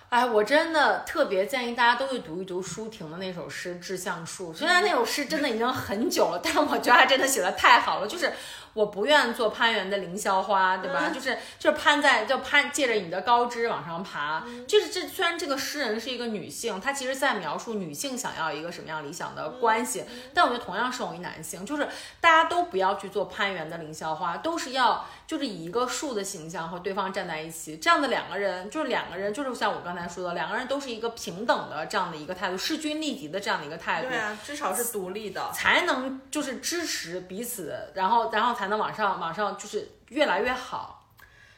[0.09, 4.53] 哎，我真的特别建议大家都去读一读舒婷的那首诗《致橡树》。
[4.55, 8.07] 虽然那首诗真的已经很久了，但是我觉得他真的写的太好了。
[8.07, 8.31] 就是
[8.75, 11.09] 我不愿做攀援的凌霄花，对吧？
[11.09, 14.43] 就是就是攀在就攀借着你的高枝往上爬。
[14.67, 20.03] 就是这虽然这个诗人是一个女性，她其实在描述女性想要一个什么样理想的关系，
[20.33, 21.87] 但我觉得同样适用于男性，就是
[22.19, 34.17] 大家都不要去做攀援的凌霄花，都是要就是以一个树的形象和对方站在一起，这样的两个人就是两个人就是像我刚才说的，两个人都是一个平等的这样的一个态度，势均力敌的这样的一个态度对。
[34.17, 35.49] 啊，至少是独立的。
[35.53, 41.03] 才能就是支持彼此，然后然后才能往上往上就是越来越好。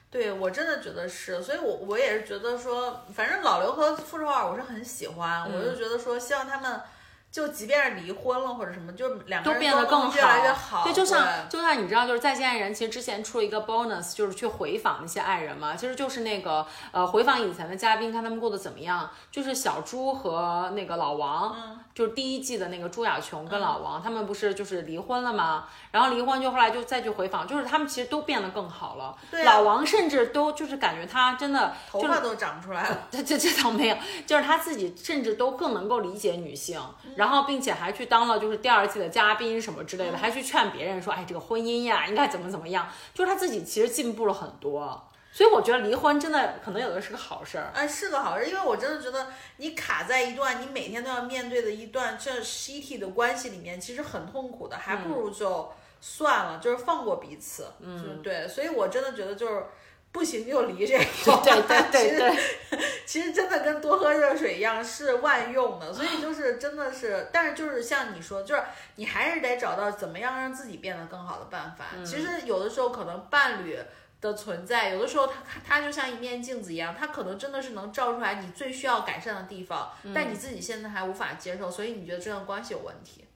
[0.10, 6.82] 对我真的觉得是，所以我我也是觉得说，反正老刘和傅首尔我是很喜欢，我嗯就觉得说，希望他们
[7.30, 10.86] 就即便是离婚了或者什么，就两个人都变得更能越来越好。
[10.86, 19.10] 对，就像就像你知道，就是再见爱人，其实之前出了一个 bonus，就是去回访那些爱人嘛，其实就是那个呃回访以前的嘉宾，看他们过得怎么样。
[19.30, 25.66] 就是小朱和那个老王，嗯就是第一季的那个朱亚琼跟老王，他们不是就是离婚了吗？
[25.90, 29.18] 然后离婚就后来就再去回访，就是他们其实都变得更好了。
[29.32, 33.00] 对啊老王甚至都就是感觉他真的头发都长出来了。
[33.10, 33.98] 这这这倒没有，
[34.28, 36.80] 就是他自己甚至都更能够理解女性，
[37.16, 45.10] 然后并且还去当了就是第二季的嘉宾什么之类的，还去劝别人说，哎，这个婚姻呀应该怎么怎么样，就是他自己其实进步了很多。
[45.38, 47.70] 所以我觉得离婚真的可能有的是个好事儿。
[47.72, 49.28] 哎，是个好事，因为我真的觉得
[49.58, 57.68] 你卡在一段你每天都要面对的一段这 shitty 的关系里面，其实很痛苦的，还不如就算了，就是放过彼此。
[57.80, 59.64] 嗯，对，所以我真的觉得就是
[60.12, 61.04] 不行就离这 个。
[61.44, 61.62] 对
[61.92, 68.64] 对对对， 其实真的跟多喝热水一样是万用的，所以就是真的是，但是就是像你说，就是
[68.96, 71.86] 你还是得找到怎么样让自己变得更好的办法。
[72.04, 73.78] 其实有的时候可能伴侣
[74.20, 75.34] 的存在，有的时候它
[75.64, 83.27] 它就像一面镜子一样，它可能真的是能照出来你最需要改善的地方，但你自己现在还无法接受，所以你觉得这段关系有问题。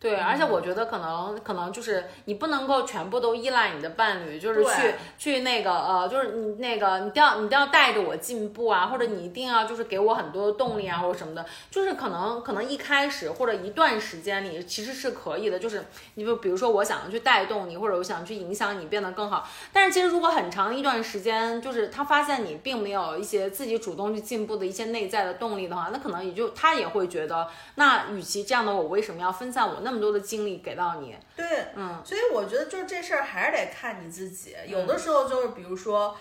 [0.00, 31.16] 对，而且我觉得可能可能就是你不能够全部都依赖你的伴侣，就是去去那个呃，就是你那个你一定要你一定要带着我进步啊，或者你一定要就是给我很多动力啊，或者什么的，就是可能可能一开始或者一段时间里其实是可以的，就是你就比如说我想要去带动你，或者我想去影响你变得更好，但是其实如果很长一段时间，就是他发现你并没有一些自己主动去进步的一些内在的动力的话，那可能也就他也会觉得，那与其这样的，我为什么要分散我那么多的精力给到你？
[31.36, 34.56] 对，嗯，所以我觉得就是这事儿还是得看你自己。
[34.66, 36.16] 有的时候就是比如说，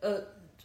[0.00, 0.20] 呃，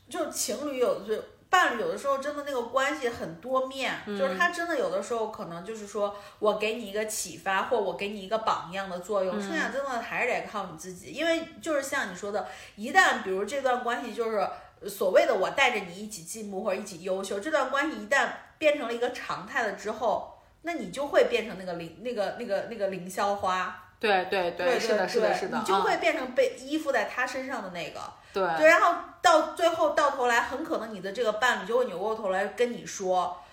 [0.10, 11.12] 就情侣有的时候伴侣有的时候真的那个关系很多面，就是他真的有的时候可能就是说我给你一个启发，或我给你一个榜样的作用，剩下真的还是得靠你自己。
[11.12, 14.48] 因为就是像你说的，一旦比如这段关系就是。
[14.90, 20.31] 所谓的我带着你一起进步或者一起优秀，这段关系一旦变成了一个常态了之后，
[20.64, 28.00] 那你就会变成那个凌那个那个那个凌霄花，对对对是的，是的，是的，你就啊会变成被依附在他身上的那个。
[28.34, 33.44] 对对，然后到最后到头来，很可能你的这个伴侣就会扭过头来跟你说，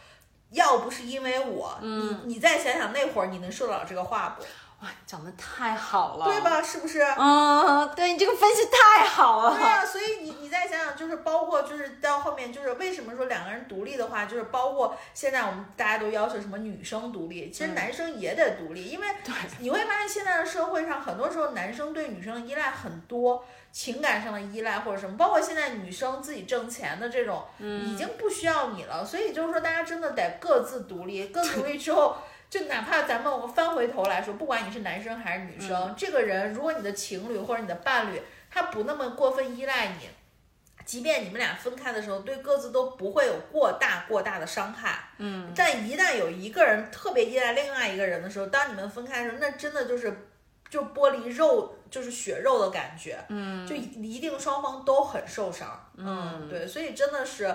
[0.51, 4.45] 要不是因为我，嗯你你再想想那会儿你能受得了这个话不？
[4.81, 6.41] 哇，讲的太好了，对？
[6.41, 6.63] 吧？
[6.63, 7.03] 是不是？
[7.19, 9.57] 嗯，对你这个分析太好了。
[9.57, 19.07] 对呀、所以你你再想想，就是包括就是到后面，就是为什么说两个人独立的话，就是包括现在我们大家都要求什么女生独立，其实男生也得独立，因为
[19.59, 29.05] 你会发现现在的社会上，很多时候男生对女生的依赖很多，情感上的依赖或者什么，包括现在女生自己挣钱的这种，已经不需要你了。
[29.05, 32.17] 所以就是说，大家真的得各自独立，各自独立之后。
[32.51, 40.09] 就哪怕咱们翻回头来说，不管你是男生还是女生，这个人如果你的情侣或者你的伴侣他不那么过分依赖你，
[40.87, 44.99] 即便你们俩分开的时候，对各自都不会有过大过大的伤害。
[45.19, 50.31] 嗯，但一旦有一个人特别依赖另外一个人的时候，当你们分开的时候，那真的就是
[50.71, 53.23] 就剥离肉，就是血肉的感觉。
[53.29, 55.91] 嗯，就一定双方都很受伤。
[55.97, 57.55] 嗯，对，所以真的是。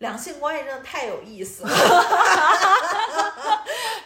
[0.00, 1.68] 两性关系真的太有意思了，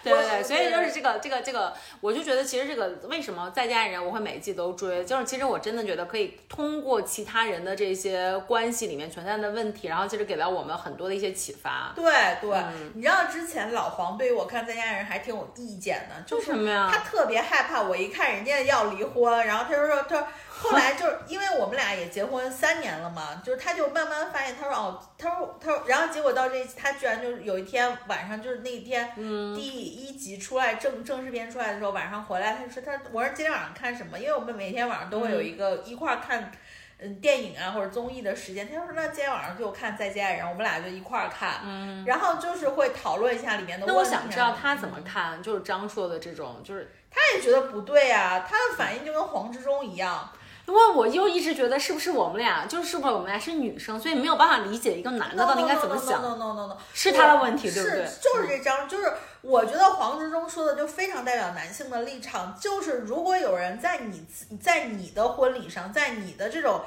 [0.02, 11.92] 对对对，所以就是这个这个这个，我就觉得其实这个为什么在家人我会每季都追，就是其实我真的觉得可以通过其他人的这些关系里面存在的问题，然后其实给到我们很多的一些启发。
[11.94, 12.04] 对
[12.40, 12.58] 对，
[12.94, 16.90] 你知道之前老黄对于我看在家人还挺有意见的，就是什么呀？
[16.92, 20.26] 他特别害怕我一看人家要离婚，然后他就说他。
[20.56, 29.12] 后来就是因为我们俩也结婚三年了嘛，就是他就慢慢发现，他说哦，他说他说，然后结果到这，他居然就是有一天晚上，就是那一天
[29.54, 34.18] 第一集出来正正式片出来的时候，晚上回来，他就说他我说今天晚上看什么？
[34.18, 36.50] 因为我们每天晚上都会有一个一块看
[36.98, 43.86] 嗯电影啊或者综艺的时间，他说那今天晚上就看《再见爱人》，我们俩就一块看，嗯，然后就是会讨论一下里面的。
[43.86, 50.30] 那我想知道他怎么看，就是张硕的这种，就是他也觉得不对啊，他的反应就跟黄志忠一样。
[50.66, 56.22] 因为我又一直觉得是不是我们俩，就是不是我们俩是女生，所以没有办法理解一个男的到底应该怎么想。
[56.22, 58.08] no no no no no，是他的问题，对不对？
[58.20, 59.12] 就是这张，就是
[59.42, 64.24] 我觉得黄执中说的就非常代表男性的立场，就是如果有人在你
[64.58, 66.80] 在你的婚礼上，在你的这种，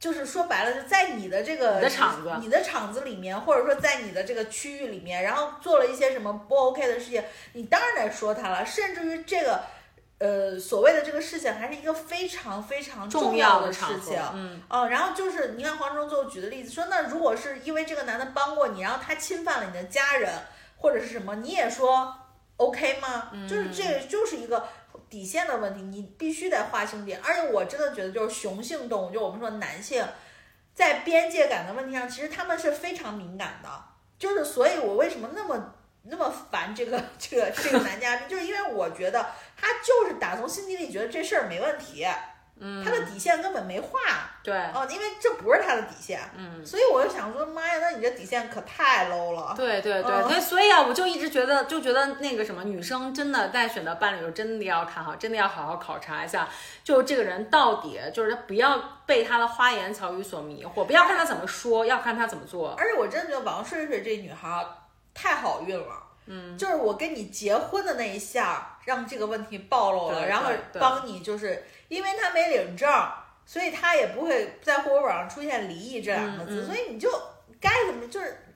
[0.00, 7.22] 就是说白了，就在你的这个的场子，你的场子里面，或者说在你的这个区域里面，然后做了一些什么不 OK 的事情，
[7.52, 9.60] 你当然得说他了，甚至于这个。
[10.22, 20.30] 呃，所谓的这个事情还是一个非常非常重要的事情，嗯，哦，然后就是你看黄忠最后举的例子，说那如果是因为这个男的帮过你，然后他侵犯了你的家人
[20.76, 22.14] 或者是什么，你也说
[22.56, 23.32] OK 吗？
[23.48, 24.68] 就是这个就是一个
[25.10, 27.20] 底线的问题，你必须得划清点。
[27.20, 30.06] 而且我真的觉得，就是雄性动物，就我们说男性，
[30.72, 33.68] 在边界感的问题上，其实他们是非常敏感的。
[34.20, 35.74] 就是所以，我为什么那么
[36.04, 39.26] 那么烦这个这个这个男嘉宾，就是因为我觉得。
[39.62, 42.04] 他就是打从心底里觉得这事儿没问题，
[42.58, 43.98] 嗯，他的底线根本没画，
[44.42, 56.48] 对，哦，因为这不是他的底线，嗯，所以我就想说，妈呀，那你这底线可太 low 了，对对对对，所以啊，我就一直觉得，就觉得那个什么，女生真的在选择伴侣时候，真的要看好，真的要好好考察一下，
[56.84, 62.74] 就这个人到底就是不要被他的花言巧语所迷惑，不要看他怎么说，要看他怎么做。
[62.78, 64.64] 而且我真的觉得王睡睡这女孩
[65.14, 66.08] 太好运了。
[66.26, 72.88] 嗯，就是我跟你结婚的那一下，让这个问题暴露了，然后帮你，就是因为他没领证，
[73.44, 77.10] 所以他也不会在户口本上出现离异这两个字，所以你就
[77.60, 78.51] 该怎么就是，哎。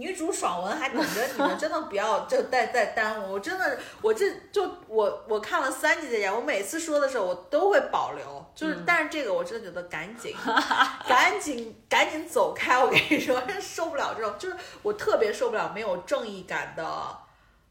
[0.00, 3.34] 女主爽文还等着你们，真的不要就再再耽误。
[3.34, 8.24] 我真的，我这就我我看了三集的呀，我每次说的时候我都会保留，
[8.56, 10.34] 就是但是这个我真的觉得赶紧
[11.06, 16.84] 赶紧赶紧走开，我跟你说，真 受不了这种，就是我特别受不了没有正义感的。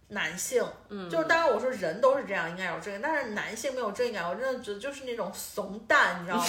[0.10, 6.44] 男性，嗯，就是当然我说人都是这样，应该有正义，但是男性没有正义感，我真的觉得就是那种怂蛋，你知道吗？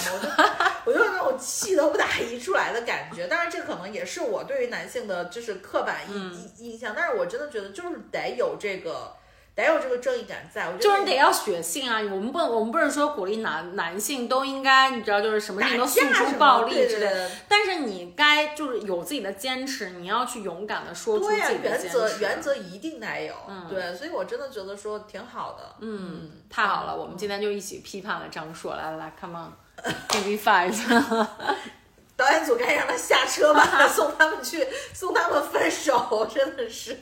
[0.85, 3.27] 我就我就那种气都不打一处来的感觉。
[3.27, 9.15] 当然，这可能也是我对于男性的就是刻板印印象，但是我真的觉得就是得有这个。
[9.61, 11.99] 得有这个正义感在，我觉得就是得要血性啊！
[12.01, 17.29] 我们不，我们不是说鼓励男男性都应该，你知道，就是什么事情都诉诸暴力之类的。
[17.47, 23.33] 但是你该就是有自己的坚持，你要去勇敢的说出自己的原则，原则一定得有。
[23.69, 25.75] 对，所以我真的觉得说挺好的。
[25.79, 31.27] 嗯，太好了，我们今天就一起批判了张硕，来来来，come on，give me five。
[32.21, 36.95] 导演组赶紧让他下车吧， 送他们去，送他们分手，真的是。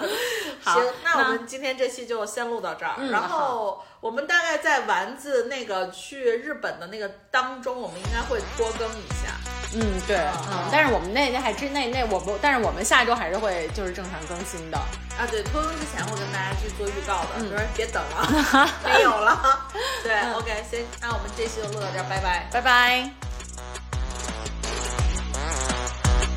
[0.64, 2.96] 行，那我们今天这期就先录到这儿。
[3.12, 9.36] 然后我们大概在丸子那个去日本的那个当中，我们应该会拖更一下。
[9.76, 14.78] 嗯，对，嗯，但是我们那那还真那那我不，但是我们下一周还是会就是正常更新的。
[14.78, 19.68] 啊，对，拖更之前会跟大家去做预告的，就是别等了， 没有了。
[20.02, 23.29] 对，OK，行，那我们这期就录到这儿，拜拜，拜拜。